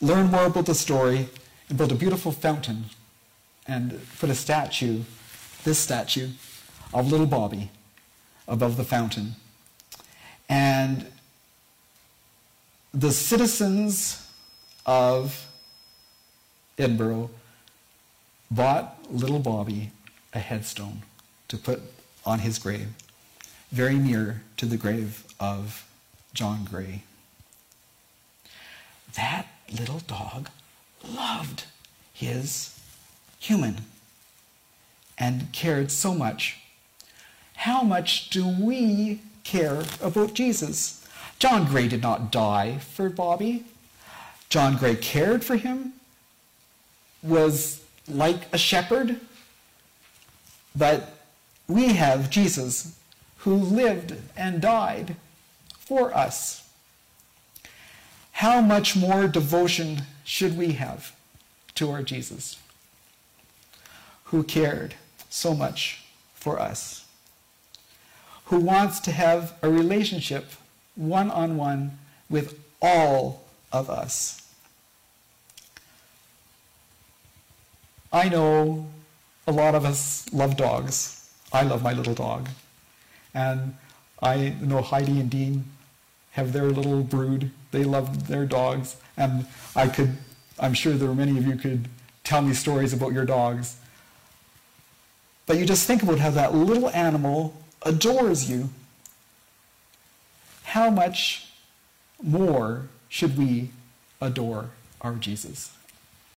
learn 0.00 0.30
more 0.30 0.46
about 0.46 0.66
the 0.66 0.74
story, 0.74 1.28
and 1.68 1.76
build 1.76 1.92
a 1.92 1.96
beautiful 1.96 2.32
fountain 2.32 2.86
and 3.66 4.00
put 4.20 4.30
a 4.30 4.34
statue, 4.34 5.02
this 5.64 5.78
statue, 5.78 6.30
of 6.94 7.10
little 7.10 7.26
Bobby 7.26 7.70
above 8.46 8.76
the 8.76 8.84
fountain. 8.84 9.34
And 10.48 11.06
the 12.94 13.10
citizens 13.10 14.30
of 14.86 15.48
Edinburgh 16.78 17.30
bought 18.48 18.96
little 19.10 19.40
Bobby 19.40 19.90
a 20.32 20.38
headstone 20.38 21.02
to 21.48 21.56
put 21.56 21.82
on 22.24 22.38
his 22.38 22.60
grave, 22.60 22.88
very 23.72 23.96
near 23.96 24.42
to 24.56 24.66
the 24.66 24.76
grave 24.76 25.24
of 25.40 25.84
John 26.32 26.64
Gray 26.64 27.02
that 29.16 29.46
little 29.70 30.00
dog 30.00 30.48
loved 31.06 31.64
his 32.12 32.78
human 33.38 33.76
and 35.18 35.52
cared 35.52 35.90
so 35.90 36.14
much. 36.14 36.58
How 37.56 37.82
much 37.82 38.30
do 38.30 38.46
we 38.46 39.20
care 39.44 39.82
about 40.02 40.34
Jesus? 40.34 41.06
John 41.38 41.66
Gray 41.66 41.88
did 41.88 42.02
not 42.02 42.30
die 42.30 42.78
for 42.78 43.08
Bobby. 43.08 43.64
John 44.48 44.76
Gray 44.76 44.96
cared 44.96 45.44
for 45.44 45.56
him, 45.56 45.94
was 47.22 47.82
like 48.08 48.52
a 48.52 48.58
shepherd. 48.58 49.20
But 50.74 51.14
we 51.66 51.94
have 51.94 52.30
Jesus 52.30 52.98
who 53.38 53.54
lived 53.54 54.14
and 54.36 54.60
died 54.60 55.16
for 55.78 56.14
us 56.14 56.65
how 58.36 58.60
much 58.60 58.94
more 58.94 59.26
devotion 59.26 60.02
should 60.22 60.58
we 60.58 60.72
have 60.72 61.16
to 61.74 61.90
our 61.90 62.02
Jesus 62.02 62.58
who 64.24 64.42
cared 64.42 64.94
so 65.30 65.54
much 65.54 66.04
for 66.34 66.60
us, 66.60 67.06
who 68.46 68.58
wants 68.58 69.00
to 69.00 69.10
have 69.10 69.54
a 69.62 69.70
relationship 69.70 70.52
one 70.96 71.30
on 71.30 71.56
one 71.56 71.96
with 72.28 72.60
all 72.82 73.42
of 73.72 73.88
us? 73.88 74.46
I 78.12 78.28
know 78.28 78.86
a 79.46 79.52
lot 79.52 79.74
of 79.74 79.86
us 79.86 80.30
love 80.30 80.58
dogs. 80.58 81.30
I 81.54 81.62
love 81.62 81.82
my 81.82 81.94
little 81.94 82.14
dog. 82.14 82.50
And 83.32 83.76
I 84.22 84.54
know 84.60 84.82
Heidi 84.82 85.20
and 85.20 85.30
Dean 85.30 85.64
have 86.32 86.52
their 86.52 86.70
little 86.70 87.02
brood. 87.02 87.50
They 87.76 87.84
love 87.84 88.26
their 88.26 88.46
dogs. 88.46 88.96
And 89.18 89.44
I 89.74 89.88
could, 89.88 90.16
I'm 90.58 90.72
sure 90.72 90.94
there 90.94 91.10
are 91.10 91.14
many 91.14 91.36
of 91.36 91.46
you 91.46 91.56
could 91.56 91.90
tell 92.24 92.40
me 92.40 92.54
stories 92.54 92.94
about 92.94 93.12
your 93.12 93.26
dogs. 93.26 93.76
But 95.44 95.58
you 95.58 95.66
just 95.66 95.86
think 95.86 96.02
about 96.02 96.18
how 96.18 96.30
that 96.30 96.54
little 96.54 96.88
animal 96.88 97.54
adores 97.82 98.48
you. 98.48 98.70
How 100.64 100.88
much 100.88 101.52
more 102.22 102.88
should 103.10 103.36
we 103.36 103.72
adore 104.22 104.70
our 105.02 105.12
Jesus? 105.16 105.75